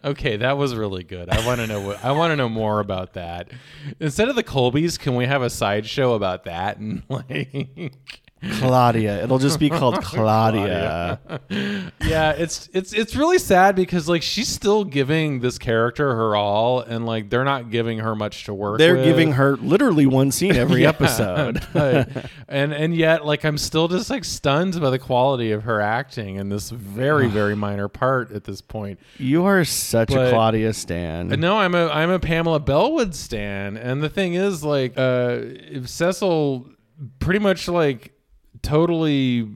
[0.03, 1.29] Okay, that was really good.
[1.29, 3.49] I want to know what I want to know more about that.
[3.99, 7.93] Instead of the Colbys, can we have a sideshow about that and like
[8.59, 9.23] Claudia.
[9.23, 11.19] It'll just be called Claudia.
[11.49, 16.81] yeah, it's it's it's really sad because like she's still giving this character her all,
[16.81, 18.77] and like they're not giving her much to work.
[18.77, 19.05] They're with.
[19.05, 21.65] giving her literally one scene every Yeah, episode.
[21.73, 25.81] but- and and yet like I'm still just like stunned by the quality of her
[25.81, 28.99] acting in this very very minor part at this point.
[29.17, 31.27] You are such a Claudia stan.
[31.29, 35.87] No, I'm a I'm a Pamela Bellwood stan, and the thing is, like, uh, if
[35.89, 36.69] Cecil
[37.19, 38.13] pretty much like
[38.61, 39.53] totally,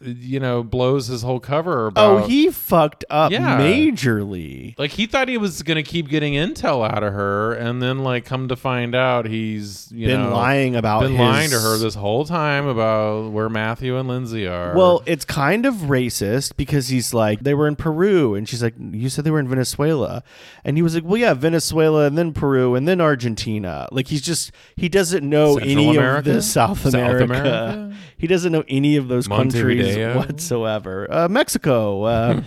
[0.00, 2.22] you know, blows his whole cover oh, about.
[2.22, 3.58] oh, he fucked up Yeah.
[3.60, 4.74] majorly.
[4.78, 8.24] like he thought he was gonna keep getting intel out of her, and then like
[8.24, 11.76] come to find out he's you Been know lying about been his- lying to her
[11.78, 14.74] this whole time about where Matthew and Lindsay are.
[14.74, 18.34] Well, it's kind of racist because he's like, they were in Peru.
[18.34, 20.22] And she's like, you said they were in Venezuela.
[20.64, 23.88] And he was like, well, yeah, Venezuela and then Peru and then Argentina.
[23.92, 26.30] Like, he's just, he doesn't know Central any America?
[26.30, 27.24] of the South South America.
[27.24, 27.96] America?
[28.16, 31.12] He doesn't know any of those countries Whatsoever.
[31.12, 32.40] Uh, Mexico, uh,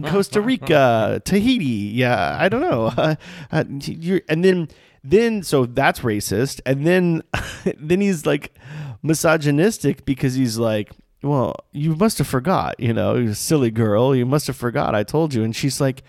[0.06, 1.64] Costa Rica, Tahiti.
[1.94, 2.92] Yeah, I don't know.
[2.96, 3.14] Uh,
[3.52, 4.68] uh, you're, and then,
[5.02, 6.60] then, so that's racist.
[6.66, 7.22] And then,
[7.76, 8.54] then he's like
[9.02, 10.90] misogynistic because he's like,
[11.22, 14.94] well, you must have forgot, you know, you silly girl, you must have forgot.
[14.94, 15.42] I told you.
[15.42, 16.02] And she's like,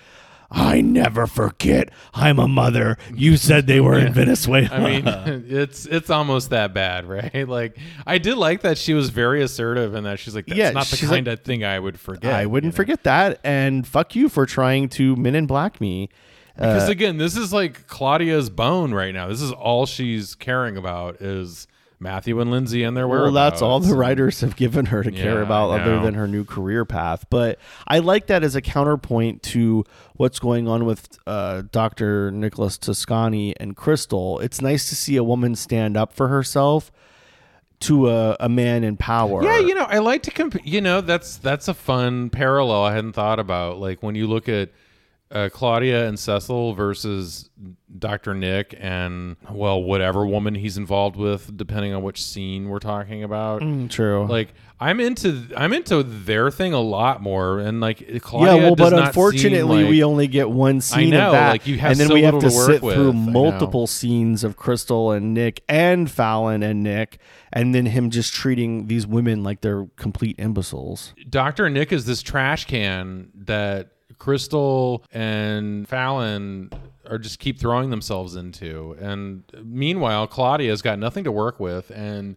[0.52, 1.90] I never forget.
[2.14, 2.98] I'm a mother.
[3.14, 4.70] You said they were in Venezuela.
[4.72, 5.04] I mean,
[5.48, 7.30] it's it's almost that bad, right?
[7.50, 10.72] Like, I did like that she was very assertive and that she's like, that's Yeah,
[10.72, 12.34] not the kind like, of thing I would forget.
[12.34, 12.78] I wouldn't you know?
[12.78, 13.40] forget that.
[13.44, 16.10] And fuck you for trying to men in black me.
[16.56, 19.28] Because uh, again, this is like Claudia's bone right now.
[19.30, 21.68] This is all she's caring about is
[22.02, 25.42] Matthew and Lindsay and their Well, that's all the writers have given her to care
[25.42, 27.26] about, other than her new career path.
[27.30, 29.84] But I like that as a counterpoint to
[30.14, 32.32] what's going on with uh, Dr.
[32.32, 34.40] Nicholas Toscanni and Crystal.
[34.40, 36.92] It's nice to see a woman stand up for herself
[37.82, 39.44] to a, a man in power.
[39.44, 40.62] Yeah, you know, I like to compare.
[40.64, 43.80] You know, that's that's a fun parallel I hadn't thought about.
[43.80, 44.70] Like when you look at
[45.32, 47.50] uh, Claudia and Cecil versus
[47.98, 48.34] Dr.
[48.34, 53.62] Nick and well, whatever woman he's involved with, depending on which scene we're talking about.
[53.62, 54.26] Mm, true.
[54.26, 58.76] Like I'm into I'm into their thing a lot more, and like Claudia yeah, well,
[58.76, 62.00] but unfortunately, like- we only get one scene know, of that, like, you have and
[62.00, 65.62] then so we have to, to sit with, through multiple scenes of Crystal and Nick
[65.70, 67.20] and Fallon and Nick,
[67.54, 71.14] and then him just treating these women like they're complete imbeciles.
[71.30, 71.70] Dr.
[71.70, 73.90] Nick is this trash can that
[74.20, 76.70] Crystal and Fallon
[77.10, 78.96] are just keep throwing themselves into.
[79.00, 82.36] And meanwhile, Claudia's got nothing to work with and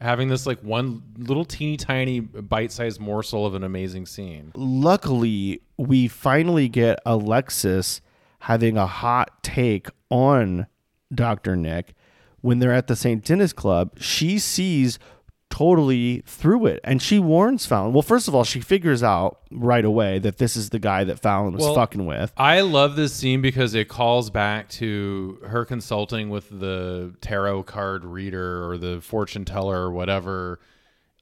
[0.00, 4.52] having this like one little teeny tiny bite sized morsel of an amazing scene.
[4.54, 8.00] Luckily, we finally get Alexis
[8.40, 10.66] having a hot take on
[11.12, 11.56] Dr.
[11.56, 11.94] Nick
[12.40, 13.24] when they're at the St.
[13.24, 13.98] Denis Club.
[13.98, 14.98] She sees
[15.54, 17.92] totally through it and she warns Fallon.
[17.92, 21.20] Well, first of all, she figures out right away that this is the guy that
[21.20, 22.32] Fallon was Well, fucking with.
[22.36, 28.04] I love this scene because it calls back to her consulting with the tarot card
[28.04, 30.58] reader or the fortune teller or whatever.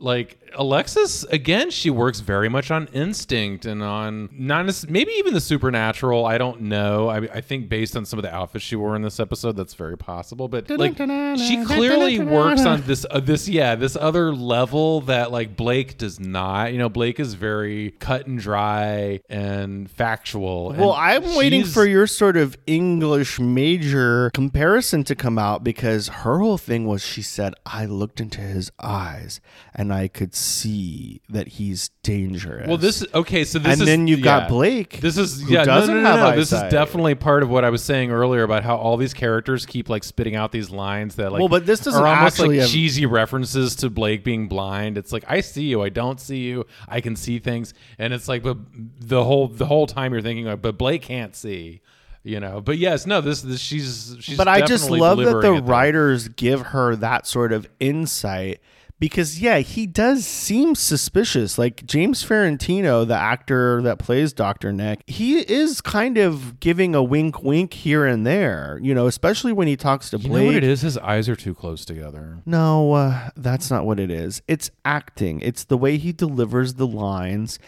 [0.02, 5.40] Like Alexis, again, she works very much on instinct and on not maybe even the
[5.40, 6.26] supernatural.
[6.26, 7.08] I don't know.
[7.08, 9.74] I, I think based on some of the outfits she wore in this episode, that's
[9.74, 10.48] very possible.
[10.48, 10.96] But like,
[11.38, 16.18] she clearly works on this uh, this yeah this other level that like Blake does
[16.18, 16.72] not.
[16.72, 20.70] You know, Blake is very cut and dry and factual.
[20.70, 26.08] Well, and I'm waiting for your sort of English major comparison to come out because
[26.08, 29.40] her whole thing was she said, I looked into his eyes
[29.74, 32.66] and and I could see that he's dangerous.
[32.66, 33.44] Well, this is okay.
[33.44, 34.48] So this is and is then you've got.
[34.48, 35.00] Blake.
[35.00, 35.61] This is yeah.
[35.61, 36.37] No, doesn't no, no, have no.
[36.37, 39.66] This is definitely part of what I was saying earlier about how all these characters
[39.66, 42.52] keep like spitting out these lines that like Well, but this doesn't are almost like
[42.52, 44.96] have- cheesy references to Blake being blind.
[44.96, 48.28] It's like I see you, I don't see you, I can see things, and it's
[48.28, 48.57] like but
[48.98, 51.83] the whole the whole time you're thinking like, but Blake can't see.
[52.24, 53.20] You know, but yes, no.
[53.20, 54.37] This, this she's she's.
[54.37, 58.61] but I just love that the writers give her that sort of insight
[58.98, 61.59] because yeah, he does seem suspicious.
[61.59, 64.72] Like James Farentino, the actor that plays Dr.
[64.72, 69.52] Nick, he is kind of giving a wink wink here and there, you know, especially
[69.52, 70.40] when he talks to You Blake.
[70.40, 70.83] know what it is?
[70.83, 72.38] His eyes are too close together.
[72.46, 74.40] No, uh, that's not what it is.
[74.46, 75.40] It's acting.
[75.40, 77.59] It's the way he delivers the lines.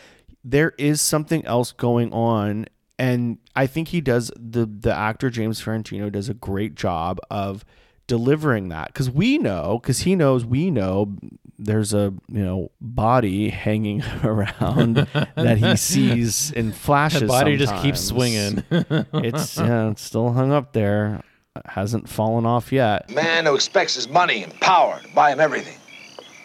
[0.45, 2.67] There is something else going on,
[2.99, 7.65] and I think he does the the actor James Farentino does a great job of
[8.07, 11.17] delivering that because we know because he knows we know
[11.59, 14.97] there's a you know body hanging around
[15.37, 17.23] that he sees in flashes.
[17.23, 18.63] The body just keeps swinging.
[18.71, 21.23] it's yeah, it's still hung up there,
[21.67, 23.11] hasn't fallen off yet.
[23.11, 25.79] Man who expects his money and power to buy him everything,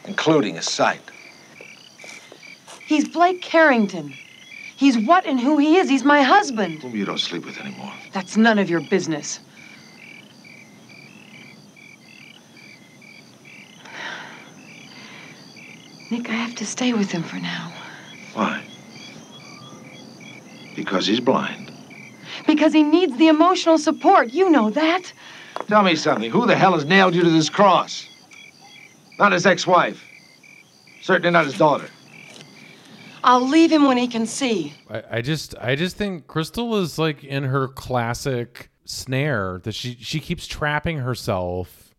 [0.05, 1.01] including his sight.
[2.85, 4.13] He's Blake Carrington.
[4.75, 5.89] He's what and who he is.
[5.89, 6.81] He's my husband.
[6.81, 7.93] Whom you don't sleep with anymore.
[8.13, 9.41] That's none of your business.
[16.11, 17.71] Nick, I have to stay with him for now.
[18.33, 18.63] Why?
[20.75, 21.71] Because he's blind.
[22.47, 24.31] Because he needs the emotional support.
[24.33, 25.11] You know that.
[25.67, 26.31] Tell me something.
[26.31, 28.07] Who the hell has nailed you to this cross?
[29.19, 30.03] Not his ex-wife.
[31.01, 31.87] Certainly not his daughter.
[33.23, 34.73] I'll leave him when he can see.
[34.89, 39.97] I, I just I just think Krystle is like in her classic snare that she
[39.99, 41.93] she keeps trapping herself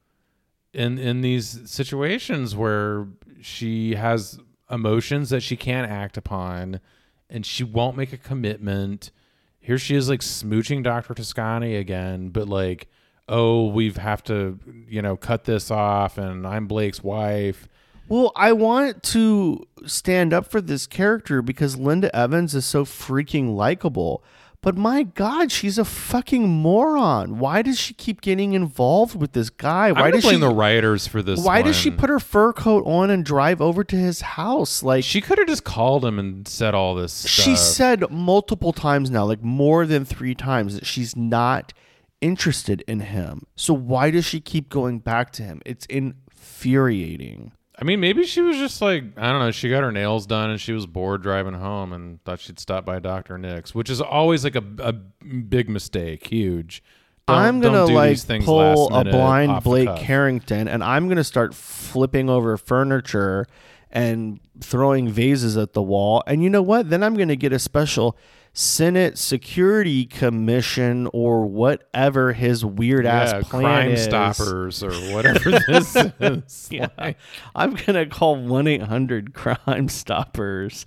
[0.73, 3.07] in in these situations where
[3.40, 4.38] she has
[4.70, 6.81] emotions that she can't act upon
[7.29, 9.11] and she won't make a commitment.
[9.59, 11.14] Here she is like smooching Dr.
[11.14, 12.88] Toscanni again, but like
[13.31, 17.68] oh, we've have to, you know, cut this off and I'm Blake's wife.
[18.09, 23.55] Well, I want to stand up for this character because Linda Evans is so freaking
[23.55, 24.24] likable.
[24.62, 27.38] But my God, she's a fucking moron.
[27.38, 29.90] Why does she keep getting involved with this guy?
[29.90, 30.40] Why I'm does blame she?
[30.40, 31.42] the writers for this.
[31.42, 34.83] why does she put her fur coat on and drive over to his house?
[34.83, 37.31] Like She could have just called him and said all this stuff.
[37.31, 41.73] she said multiple times now, like more than three times, that she's not
[42.20, 43.46] interested in him.
[43.57, 45.62] So why does she keep going back to him?
[45.64, 47.53] It's infuriating.
[47.81, 50.51] I mean, maybe she was just like, I don't know, she got her nails done
[50.51, 53.38] and she was bored driving home and thought she'd stop by Dr.
[53.38, 56.83] Nick's, which is always like a, a big mistake, huge.
[57.27, 59.97] Don't- I'm gonna do like these pull a blind Blake.
[59.97, 63.47] Carrington, and I'm gonna start flipping over furniture
[63.90, 66.23] and throwing vases at the wall.
[66.27, 66.90] And you know what?
[66.90, 68.16] Then I'm gonna get a special
[68.53, 74.05] Senate Security Commission or whatever his weird ass yeah, plan Crime is.
[74.05, 76.69] Stoppers or whatever this is.
[76.71, 76.89] Yeah.
[76.99, 77.17] Like,
[77.55, 80.85] I'm gonna call one eight hundred Crime Stoppers.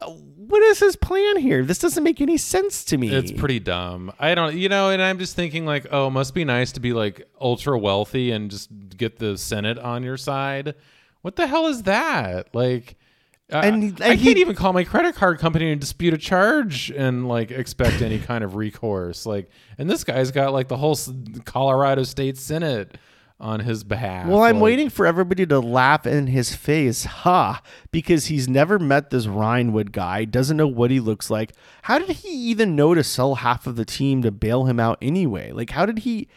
[0.00, 1.64] Uh, What is his plan here?
[1.64, 3.12] This doesn't make any sense to me.
[3.14, 4.12] It's pretty dumb.
[4.18, 6.80] I don't, you know, and I'm just thinking like, oh, it must be nice to
[6.80, 10.74] be like ultra wealthy and just get the Senate on your side.
[11.22, 12.54] What the hell is that?
[12.54, 12.96] Like,
[13.48, 16.18] And he- I, and can't he- even call my credit card company and dispute a
[16.18, 19.24] charge and like expect any kind of recourse.
[19.26, 20.98] Like, and this guy's got like the whole
[21.44, 22.98] Colorado State Senate
[23.38, 24.26] on his behalf.
[24.26, 27.60] Well, I'm Like, waiting for everybody to laugh in his face, ha,
[27.92, 31.52] because he's never met this Rhinewood guy, doesn't know what he looks like.
[31.82, 34.96] How did he even know to sell half of the team to bail him out
[35.02, 35.52] anyway?
[35.52, 36.28] Like, how did he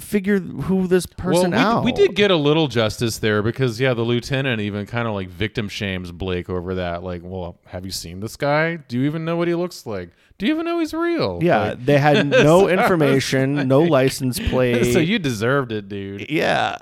[0.00, 1.84] figure who this person well, we, out?
[1.84, 5.28] we did get a little justice there because yeah, the lieutenant even kind of like
[5.28, 7.02] victim shames Blake over that.
[7.02, 8.76] Like, well, have you seen this guy?
[8.76, 10.10] Do you even know what he looks like?
[10.38, 11.38] Do you even know he's real?
[11.40, 14.92] Yeah, Like, they had no information, no license plate.
[14.92, 16.28] so you deserved it, dude.
[16.30, 16.78] Yeah,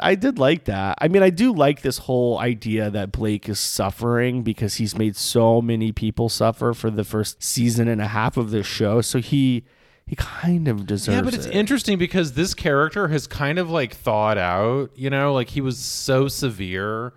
[0.00, 0.98] I did like that.
[1.00, 5.16] I mean, I do like this whole idea that Blake is suffering because he's made
[5.16, 9.00] so many people suffer for the first season and a half of this show.
[9.00, 9.64] So he
[10.06, 11.12] he kind of deserves it.
[11.12, 11.54] Yeah, but it's it.
[11.54, 15.78] interesting because this character has kind of like thawed out, you know, like he was
[15.78, 17.12] so severe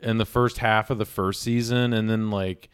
[0.00, 2.68] in the first half of the first season and then like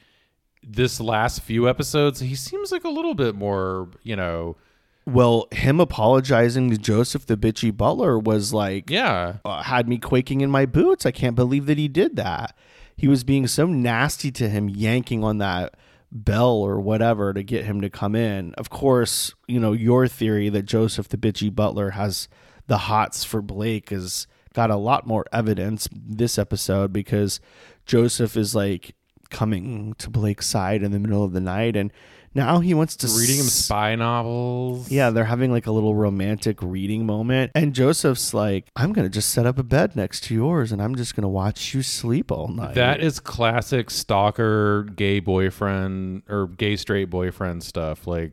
[0.63, 4.57] this last few episodes he seems like a little bit more, you know,
[5.05, 9.39] well, him apologizing to Joseph the bitchy butler was like yeah.
[9.45, 11.05] uh, had me quaking in my boots.
[11.05, 12.57] I can't believe that he did that.
[12.97, 15.75] He was being so nasty to him, yanking on that
[16.13, 18.55] bell or whatever to get him to come in.
[18.55, 22.29] Of course, you know, your theory that Joseph the bitchy butler has
[22.67, 27.41] the hots for Blake is got a lot more evidence this episode because
[27.87, 28.95] Joseph is like
[29.31, 31.93] coming to Blake's side in the middle of the night and
[32.35, 34.91] now he wants to Reading him s- spy novels.
[34.91, 37.51] yeah, they're having like a little romantic reading moment.
[37.55, 40.81] And Joseph's like, I'm going to just set up a bed next to yours and
[40.83, 42.75] I'm just going to watch you sleep all night.
[42.75, 48.07] That is classic stalker gay boyfriend or gay straight boyfriend stuff.
[48.07, 48.33] Like,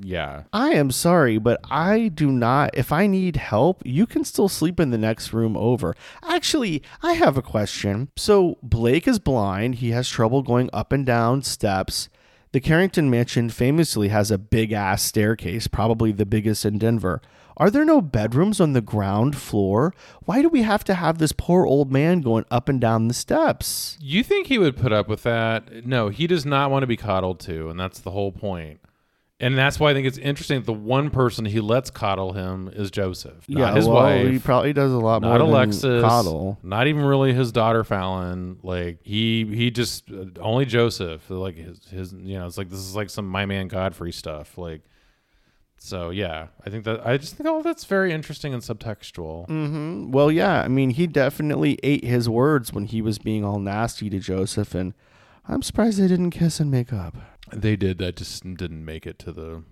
[0.00, 0.44] yeah.
[0.52, 2.70] I am sorry, but I do not.
[2.76, 5.94] If I need help, you can still sleep in the next room over.
[6.22, 8.08] Actually, I have a question.
[8.16, 9.76] So, Blake is blind.
[9.76, 12.08] He has trouble going up and down steps.
[12.52, 17.20] The Carrington mansion famously has a big ass staircase, probably the biggest in Denver.
[17.58, 19.92] Are there no bedrooms on the ground floor?
[20.24, 23.14] Why do we have to have this poor old man going up and down the
[23.14, 23.98] steps?
[24.00, 25.84] You think he would put up with that?
[25.84, 28.80] No, he does not want to be coddled to, and that's the whole point.
[29.40, 32.68] And that's why I think it's interesting that the one person he lets coddle him
[32.74, 34.28] is Joseph, not his well, wife.
[34.28, 36.58] he probably does a lot not more Alexis, than coddle.
[36.64, 38.58] not even really his daughter Fallon.
[38.64, 41.30] Like he he just uh, only Joseph.
[41.30, 44.58] Like his his you know it's like this is like some my man Godfrey stuff.
[44.58, 44.82] Like
[45.76, 49.46] so yeah, I think that I just think oh that's very interesting and subtextual.
[49.46, 50.62] hmm Well, yeah.
[50.62, 54.74] I mean, he definitely ate his words when he was being all nasty to Joseph,
[54.74, 54.94] and
[55.46, 57.14] I'm surprised they didn't kiss and make up.
[57.52, 59.62] They did that just didn't make it to the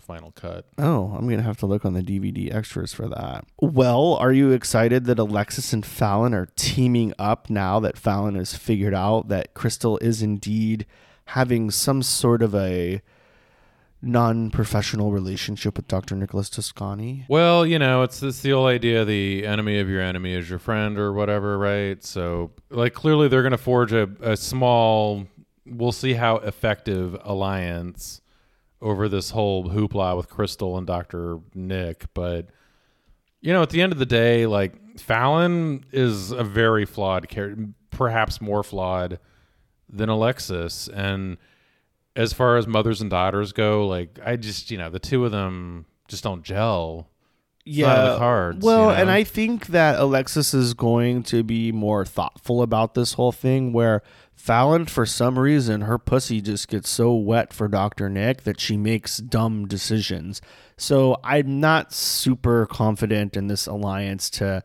[0.00, 0.66] final cut.
[0.78, 3.44] Oh, I'm gonna have to look on the DVD extras for that.
[3.60, 8.54] Well, are you excited that Alexis and Fallon are teaming up now that Fallon has
[8.54, 10.86] figured out that Krystle is indeed
[11.26, 13.00] having some sort of a
[14.04, 16.14] non-professional relationship with Dr.
[16.14, 17.24] Nicholas Toscanni?
[17.28, 20.58] Well, you know, it's it's the old idea: the enemy of your enemy is your
[20.58, 22.02] friend, or whatever, right?
[22.04, 25.26] So, like, clearly they're going to forge a, a small.
[25.76, 28.20] We'll see how effective alliance
[28.80, 32.48] over this whole hoopla with Krystle and Doctor Nick, but
[33.40, 37.68] you know, at the end of the day, like Fallon is a very flawed character,
[37.90, 39.18] perhaps more flawed
[39.88, 41.36] than Alexis, and
[42.16, 45.30] as far as mothers and daughters go, like I just you know the two of
[45.32, 47.10] them just don't gel.
[47.66, 48.12] Yeah.
[48.12, 48.62] the cards.
[48.62, 49.02] Well, you know?
[49.02, 53.72] and I think that Alexis is going to be more thoughtful about this whole thing
[53.72, 54.02] where
[54.36, 58.08] Fallon, for some reason, her pussy just gets so wet for Dr.
[58.10, 60.42] Nick that she makes dumb decisions.
[60.76, 64.62] So I'm not super confident in this alliance to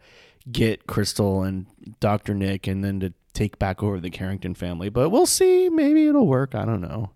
[0.51, 1.67] get Krystle and
[1.99, 2.33] Dr.
[2.33, 4.89] Nick and then to take back over the Carrington family.
[4.89, 5.69] But we'll see.
[5.69, 6.55] Maybe it'll work.
[6.55, 7.11] I don't know.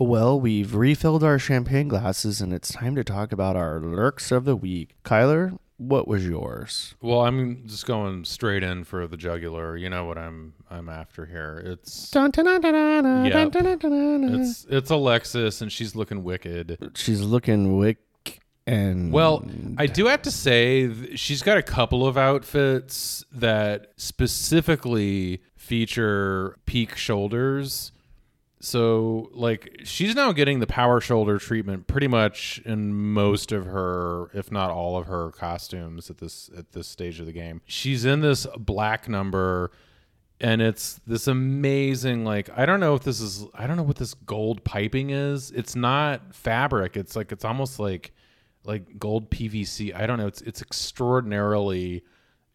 [0.00, 4.44] Well, we've refilled our champagne glasses and it's time to talk about our lurks of
[4.44, 4.94] the week.
[5.04, 6.94] Kyler, what was yours?
[7.00, 9.76] well, I'm just going straight in for the jugular.
[9.76, 11.62] You know what I'm I'm after here.
[11.64, 11.92] It's
[13.26, 13.52] Yep.
[14.40, 16.92] it's it's Alexis, and she's looking wicked.
[16.94, 17.98] She's looking wick
[18.66, 19.44] and Well,
[19.78, 26.56] I do have to say th- she's got a couple of outfits that specifically feature
[26.66, 27.92] peak shoulders.
[28.60, 34.30] So, like, she's now getting the power shoulder treatment pretty much in most of her,
[34.34, 37.60] if not all of her costumes at this at this stage of the game.
[37.66, 39.70] She's in this black number,
[40.40, 42.24] and it's this amazing.
[42.24, 45.52] Like, I don't know if this is, I don't know what this gold piping is.
[45.52, 46.96] It's not fabric.
[46.96, 48.12] It's like it's almost like
[48.64, 49.94] like gold PVC.
[49.94, 50.26] I don't know.
[50.26, 52.02] It's it's extraordinarily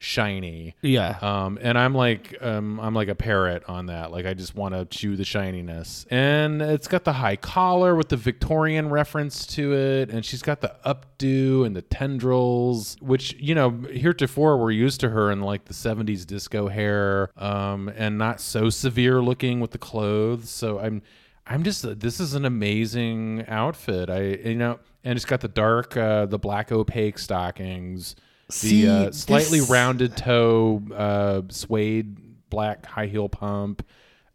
[0.03, 0.75] shiny.
[0.81, 1.17] yeah.
[1.21, 4.11] Um, and I'm like, um, I'm like a parrot on that.
[4.11, 6.05] Like, I just want to chew the shininess.
[6.11, 10.61] And it's got the high collar with the Victorian reference to it, and she's got
[10.61, 15.65] the updo and the tendrils, which you know, heretofore we're used to her in like
[15.65, 20.49] the '70s disco hair, um, and not so severe looking with the clothes.
[20.49, 21.01] So I'm,
[21.47, 24.09] I'm just, this is an amazing outfit.
[24.09, 28.15] I, you know, and it's got the dark, uh, the black opaque stockings
[28.61, 32.17] the See, uh, slightly this- rounded toe uh, suede
[32.49, 33.83] black high heel pump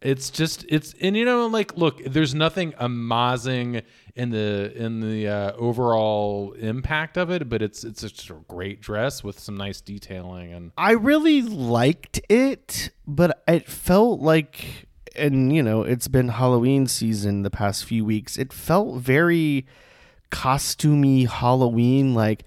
[0.00, 3.82] it's just it's and you know like look there's nothing amazing
[4.14, 8.80] in the in the uh, overall impact of it but it's it's just a great
[8.80, 15.52] dress with some nice detailing and I really liked it, but it felt like, and
[15.52, 18.38] you know, it's been Halloween season the past few weeks.
[18.38, 19.66] It felt very
[20.30, 22.14] costumey Halloween.
[22.14, 22.44] Like,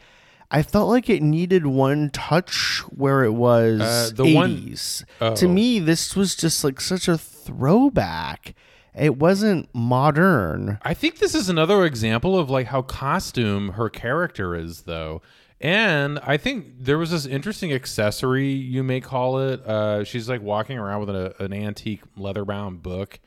[0.53, 5.05] I felt like it needed one touch where it was Uh, the 80s.
[5.21, 5.33] Oh.
[5.35, 8.53] To me, this was just like such a throwback.
[8.93, 10.77] It wasn't modern.
[10.81, 15.21] I think this is another example of like how costume her character is though.
[15.61, 19.65] And I think there was this interesting accessory you may call it.
[19.65, 23.19] Uh, she's like walking around with a, an antique leather bound book.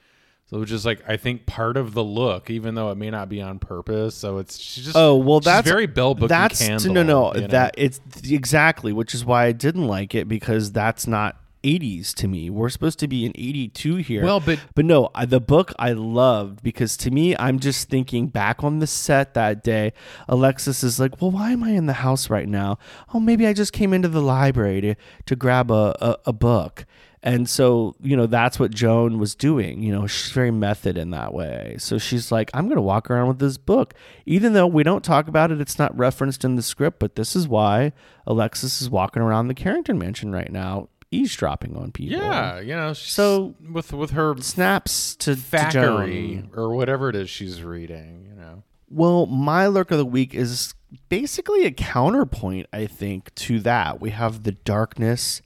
[0.61, 3.42] Which is like I think part of the look, even though it may not be
[3.42, 4.14] on purpose.
[4.14, 6.92] So it's she's just Oh well, that's very Bell Booky That's Candle.
[6.92, 7.34] no, no.
[7.34, 7.46] you know?
[7.48, 12.28] That it's exactly, which is why I didn't like it because that's not 80s to
[12.28, 12.50] me.
[12.50, 14.22] We're supposed to be in 82 here.
[14.22, 18.26] Well, but- but no, I, the book I loved because to me, I'm just thinking
[18.28, 19.94] back on the set that day.
[20.28, 22.78] Alexis is like, "Well, why am I in the house right now?
[23.14, 24.94] Oh, maybe I just came into the library to
[25.26, 26.84] to grab a a, a book."
[27.27, 29.83] And so, you know, that's what Joan was doing.
[29.83, 31.77] You know, she's very method in that way.
[31.79, 33.95] So she's like, I'm going to walk around with this book.
[34.27, 37.35] Even though we don't talk about it, it's not referenced in the script, but this
[37.35, 37.93] is why
[38.27, 42.18] Alexis is walking around the Carrington mansion right now, eavesdropping on people.
[42.18, 45.35] yeah, you know, she's, So- with with her Snaps to,
[45.70, 46.51] Joan.
[46.55, 48.64] or whatever it is she's reading, you know.
[48.91, 50.75] Well, my lurk of the week is
[51.09, 53.99] basically a counterpoint, I think, to that.
[54.01, 55.41] We have the darkness,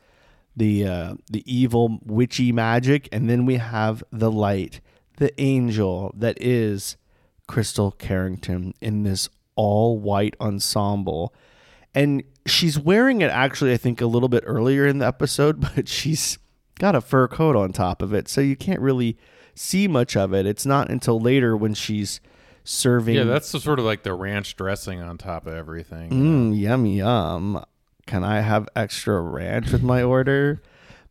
[0.59, 4.81] the uh, the evil witchy magic, and then we have the light,
[5.17, 6.97] the angel that is
[7.49, 11.33] Krystle Carrington in this all white ensemble.
[11.95, 15.89] And she's wearing it actually, I think, a little bit earlier in the episode, but
[15.89, 16.39] she's
[16.79, 18.29] got a fur coat on top of it.
[18.29, 19.17] So you can't really
[19.55, 20.47] see much of it.
[20.47, 22.21] It's not until later when she's
[22.65, 23.15] serving.
[23.15, 26.11] Yeah, that's the sort of like the ranch dressing on top of everything.
[26.11, 27.65] Mm, yum yum.
[28.09, 30.63] Can I have extra ranch with my order?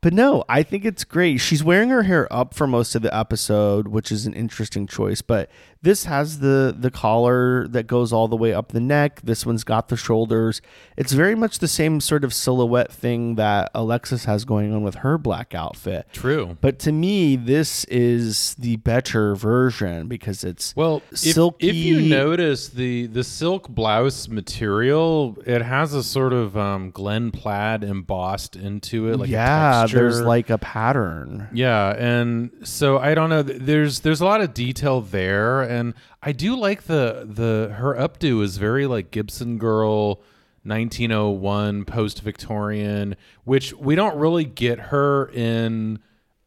[0.01, 1.37] But no, I think it's great.
[1.37, 5.21] She's wearing her hair up for most of the episode, which is an interesting choice.
[5.21, 5.47] But
[5.87, 9.21] this has the the collar that goes all the way up the neck.
[9.23, 10.61] This one's got the shoulders.
[10.97, 14.95] It's very much the same sort of silhouette thing that Alexis has going on with
[14.95, 16.07] her black outfit.
[16.11, 16.57] True.
[16.59, 21.69] But to me, this is the better version because it's Well, silky.
[21.69, 27.31] if you notice the the silk blouse material, it has a sort of um, Glen
[27.31, 29.17] Plaid embossed into it.
[29.21, 31.47] Like a yeah, there's like a pattern.
[31.53, 33.41] Yeah, and so I don't know.
[33.43, 35.76] There's there's a lot of detail there, and
[36.23, 40.21] I do like the the her updo is very like Gibson girl,
[40.63, 45.99] 1901 post Victorian, which we don't really get her in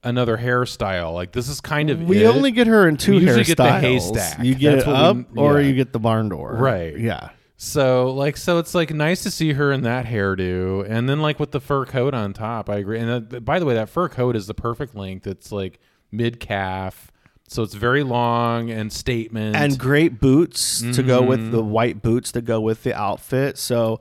[0.03, 1.12] another hairstyle.
[1.14, 2.26] Like this is kind of We it.
[2.26, 3.47] only get her in two We usually hairstyles.
[3.47, 4.45] get the haystack.
[4.45, 5.68] You get That's it up we- or yeah.
[5.68, 6.55] you get the barn door.
[6.59, 6.99] Right.
[6.99, 7.31] Yeah.
[7.57, 11.39] So like so it's like nice to see her in that hairdo and then like
[11.39, 12.70] with the fur coat on top.
[12.70, 12.99] I agree.
[12.99, 15.26] And uh, that, by the way, that fur coat is the perfect length.
[15.26, 15.78] It's like
[16.11, 17.10] mid calf.
[17.51, 19.57] So it's very long and statement.
[19.57, 21.51] And great boots to go with Mm-hmm.
[21.51, 23.59] the white boots that go with the outfit.
[23.59, 23.98] So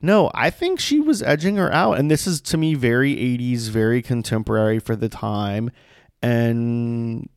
[0.00, 1.98] no, I think she was edging her out.
[1.98, 5.72] And this is to me very 80s, very contemporary for the time.
[6.22, 7.28] And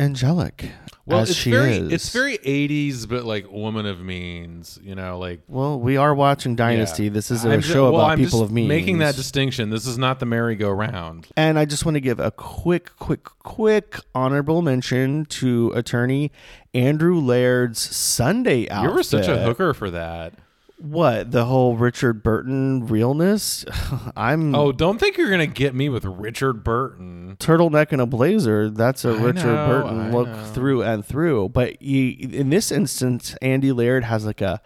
[0.00, 0.70] angelic.
[1.06, 1.92] well, as it's she very is.
[1.92, 6.56] it's very 80s but like woman of means, you know, like well, we are watching
[6.56, 7.04] Dynasty.
[7.04, 7.10] yeah.
[7.10, 8.68] This is a I'm ju- show well, about I'm people of means.
[8.68, 9.70] Making that distinction.
[9.70, 11.26] This is not the merry-go-round.
[11.36, 16.32] And I just want to give a quick, quick, quick honorable mention to attorney
[16.74, 18.90] Andrew Laird's Sunday outfit.
[18.90, 20.34] You were such a hooker for that.
[20.80, 23.64] What the whole Richard Burton realness?
[24.16, 27.36] I'm Oh, don't think you're gonna get me with Richard Burton.
[27.38, 28.70] turtleneck and a blazer.
[28.70, 30.44] That's a I Richard know, Burton I look know.
[30.52, 31.50] through and through.
[31.50, 34.60] But you, in this instance, Andy Laird has like a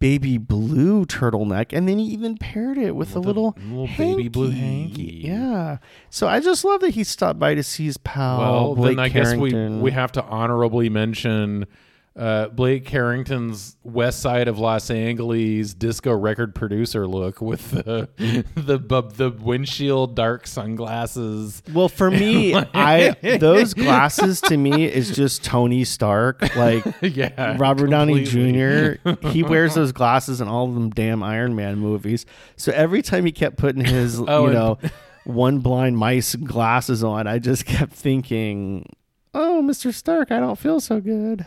[0.00, 4.50] baby blue turtleneck, and then he even paired it with, a little little baby blue
[4.50, 5.22] hanky.
[5.24, 5.78] Yeah.
[6.10, 8.38] So I just love that he stopped by to see his pal.
[8.40, 9.80] Well, Blake then I guess we Carrington.
[9.80, 11.66] we have to honorably mention
[12.14, 18.08] uh, Blake Carrington's West Side of Los Angeles disco record producer look with the
[18.54, 21.62] the the windshield dark sunglasses.
[21.72, 27.88] Well, for me, I those glasses to me is just Tony Stark, like yeah, Robert
[27.88, 28.24] Downey.
[28.24, 29.08] Jr.
[29.28, 32.26] He wears those glasses in all of them damn Iron Man movies.
[32.56, 34.78] So every time he kept putting his, Oh, you and- know,
[35.24, 38.84] one blind mice glasses on, I just kept thinking,
[39.32, 39.94] "Oh, Mr.
[39.94, 41.46] Stark, I don't feel so good."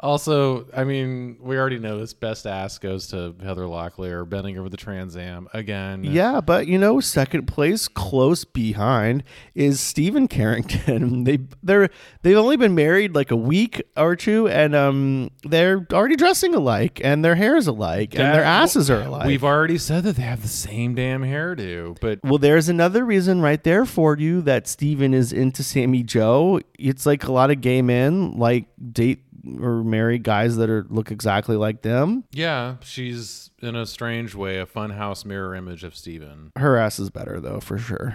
[0.00, 2.12] Also, I mean, we already know this.
[2.14, 6.04] Best ass goes to Heather Locklear bending over the Trans Am again.
[6.04, 9.22] Yeah, but you know, second place, close behind,
[9.54, 11.24] is Steven Carrington.
[11.30, 11.90] They they're
[12.22, 17.00] they've only been married like a week or two, and um, they're already dressing alike,
[17.04, 19.26] and their hair is alike, and their asses are alike.
[19.26, 23.40] We've already said that they have the same damn hairdo, but well, there's another reason
[23.40, 26.60] right there for you that Steven is into Sammy Jo.
[26.78, 29.22] It's like a lot of gay men like date
[29.60, 32.24] or marry guys that are look exactly like them.
[32.32, 36.52] yeah, she's in a strange way a funhouse mirror image of Steven.
[36.56, 38.14] Her ass is better though, for sure.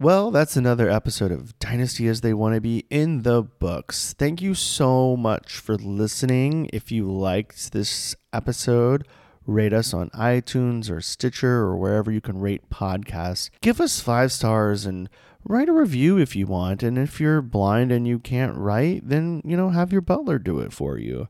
[0.00, 4.14] Well, that's another episode of Dynasty as They Want to Be in the books.
[4.18, 6.68] Thank you so much for listening.
[6.72, 9.06] If you liked this episode,
[9.46, 13.48] rate us on iTunes or Stitcher or wherever you can rate podcasts.
[13.60, 15.08] Give us five stars and
[15.44, 16.82] write a review if you want.
[16.82, 20.60] And if you're blind and you can't write, then, you know, have your butler do
[20.60, 21.28] it for you.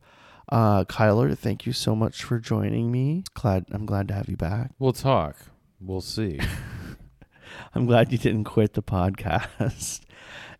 [0.49, 3.25] Uh, Kyler, thank you so much for joining me.
[3.35, 4.73] Glad I'm glad to have you back.
[4.79, 5.37] We'll talk.
[5.81, 6.41] We'll see.
[7.75, 10.01] I'm glad you didn't quit the podcast.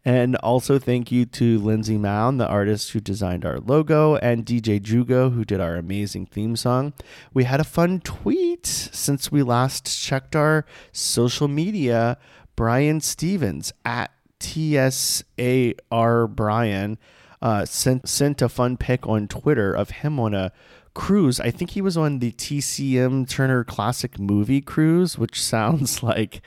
[0.05, 4.81] And also thank you to Lindsay Mound, the artist who designed our logo, and DJ
[4.81, 6.93] Jugo, who did our amazing theme song.
[7.33, 12.19] We had a fun tweet since we last checked our social media.
[12.57, 16.99] Brian Stevens at TSAR Brian
[17.41, 20.53] uh, sent sent a fun pic on Twitter of him on a
[20.95, 21.41] cruise.
[21.41, 26.43] I think he was on the TCM Turner Classic Movie cruise, which sounds like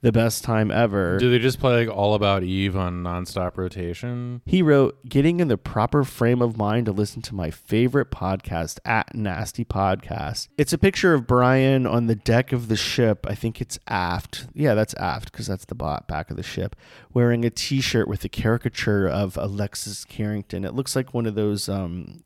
[0.00, 1.18] the best time ever.
[1.18, 4.42] Do they just play like All About Eve on nonstop rotation?
[4.46, 8.78] He wrote, Getting in the proper frame of mind to listen to my favorite podcast
[8.84, 10.48] at Nasty Podcast.
[10.56, 13.26] It's a picture of Brian on the deck of the ship.
[13.28, 14.46] I think it's aft.
[14.54, 16.76] Yeah, that's aft because that's the bot back of the ship,
[17.12, 20.64] wearing a t shirt with a caricature of Alexis Carrington.
[20.64, 22.22] It looks like one of those um,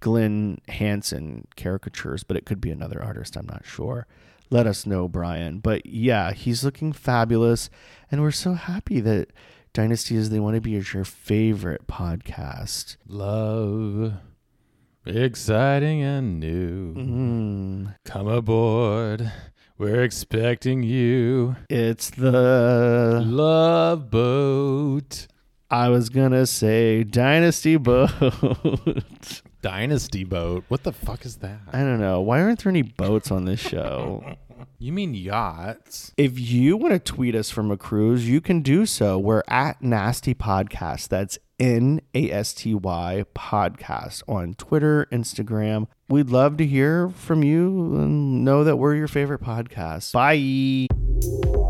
[0.00, 3.36] Glen Hanson caricatures, but it could be another artist.
[3.36, 4.06] I'm not sure
[4.50, 5.58] let us know, Brian.
[5.58, 7.68] But yeah, he's looking fabulous.
[8.10, 9.30] And we're so happy that
[9.72, 12.96] Dynasty is They Want to Be is your favorite podcast.
[13.06, 14.14] Love,
[15.04, 16.94] exciting and new.
[16.94, 19.32] Mm, Come aboard.
[19.78, 21.56] We're expecting you.
[21.68, 25.26] it's the, Love boat.
[25.70, 28.10] I was going to say Dynasty Boat.
[29.66, 30.64] Dynasty boat.
[30.68, 31.58] What the fuck is that?
[31.72, 32.20] I don't know.
[32.20, 34.36] Why aren't there any boats on this show?
[34.78, 36.12] You mean yachts?
[36.16, 39.18] If you want to tweet us from a cruise, you can do so.
[39.18, 41.08] We're at Nasty Podcast.
[41.08, 45.88] That's N A S T Y Podcast on Twitter, Instagram.
[46.08, 50.12] We'd love to hear from you and know that we're your favorite podcast.
[50.12, 51.65] Bye.